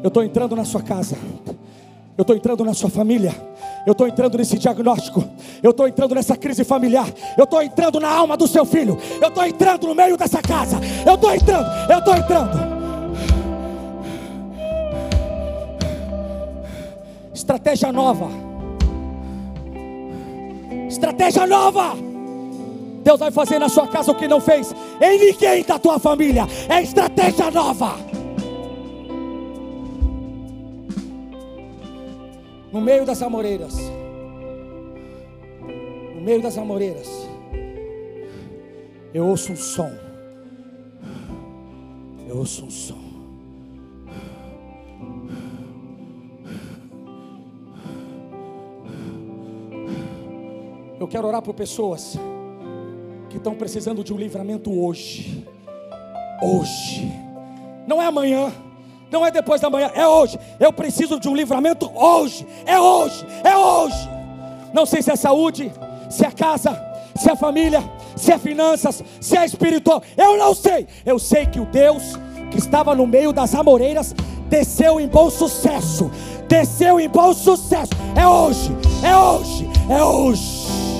Eu 0.03 0.09
estou 0.09 0.23
entrando 0.23 0.55
na 0.55 0.65
sua 0.65 0.83
casa. 0.83 1.17
Eu 2.23 2.25
estou 2.25 2.37
entrando 2.37 2.65
na 2.65 2.73
sua 2.73 2.89
família. 2.89 3.35
Eu 3.85 3.91
estou 3.91 4.07
entrando 4.07 4.39
nesse 4.39 4.57
diagnóstico. 4.57 5.25
Eu 5.61 5.73
estou 5.73 5.89
entrando 5.89 6.15
nessa 6.15 6.37
crise 6.37 6.63
familiar. 6.63 7.09
Eu 7.37 7.43
estou 7.43 7.61
entrando 7.61 7.99
na 7.99 8.09
alma 8.09 8.37
do 8.37 8.47
seu 8.47 8.65
filho. 8.65 8.97
Eu 9.21 9.27
estou 9.27 9.45
entrando 9.45 9.89
no 9.89 9.95
meio 9.95 10.17
dessa 10.17 10.41
casa. 10.41 10.79
Eu 11.05 11.15
estou 11.15 11.35
entrando. 11.35 11.67
Eu 11.91 11.99
estou 11.99 12.15
entrando. 12.15 12.59
Estratégia 17.35 17.91
nova. 17.91 18.29
Estratégia 20.89 21.45
nova. 21.45 21.97
Deus 23.03 23.19
vai 23.19 23.33
fazer 23.33 23.59
na 23.59 23.69
sua 23.69 23.89
casa 23.89 24.13
o 24.13 24.15
que 24.15 24.29
não 24.29 24.41
fez 24.41 24.73
em 25.01 25.19
ninguém 25.19 25.65
da 25.65 25.77
tua 25.77 25.99
família. 25.99 26.47
É 26.69 26.83
estratégia 26.83 27.51
nova. 27.51 28.12
No 32.73 32.81
meio 32.81 33.05
das 33.05 33.21
amoreiras, 33.21 33.75
no 36.15 36.23
meio 36.23 36.41
das 36.41 36.57
amoreiras, 36.57 37.09
eu 39.13 39.27
ouço 39.27 39.53
um 39.53 39.57
som, 39.57 39.91
eu 42.27 42.39
ouço 42.39 42.65
um 42.65 42.71
som. 42.71 43.03
Eu 50.99 51.09
quero 51.09 51.27
orar 51.27 51.43
por 51.43 51.53
pessoas 51.53 52.17
que 53.29 53.37
estão 53.37 53.55
precisando 53.57 54.05
de 54.05 54.15
um 54.15 54.17
livramento 54.17 54.73
hoje. 54.73 55.45
Hoje. 56.41 57.11
Não 57.89 58.01
é 58.01 58.07
amanhã, 58.07 58.53
Não 59.13 59.27
é 59.27 59.31
depois 59.31 59.61
da 59.61 59.69
manhã, 59.69 59.91
é 59.95 60.09
hoje. 60.09 60.39
Eu 60.59 60.73
preciso 60.73 61.21
de 61.21 61.29
um 61.29 61.37
livramento 61.37 61.93
hoje. 61.95 62.47
É 62.65 62.81
hoje, 62.81 63.27
é 63.45 63.55
hoje. 63.55 64.11
Não 64.73 64.87
sei 64.87 65.03
se 65.03 65.11
é 65.11 65.17
saúde, 65.17 65.71
se 66.09 66.25
é 66.25 66.31
casa, 66.31 66.83
se 67.15 67.31
é 67.31 67.37
família, 67.37 67.85
se 68.17 68.33
é 68.33 68.39
finanças, 68.39 69.05
se 69.21 69.37
é 69.37 69.45
espiritual. 69.45 70.03
Eu 70.17 70.39
não 70.39 70.55
sei. 70.55 70.89
Eu 71.05 71.19
sei 71.19 71.45
que 71.45 71.61
o 71.61 71.67
Deus 71.67 72.19
que 72.51 72.59
estava 72.59 72.95
no 72.95 73.07
meio 73.07 73.35
das 73.35 73.55
amoreiras 73.55 74.15
desceu 74.49 74.99
em 74.99 75.07
bom 75.07 75.29
sucesso. 75.29 76.11
Desceu 76.49 76.99
em 76.99 77.09
bom 77.09 77.35
sucesso. 77.35 77.93
É 78.17 78.27
hoje, 78.27 78.75
é 79.03 79.15
hoje, 79.15 79.69
é 79.91 80.03
hoje. 80.03 80.92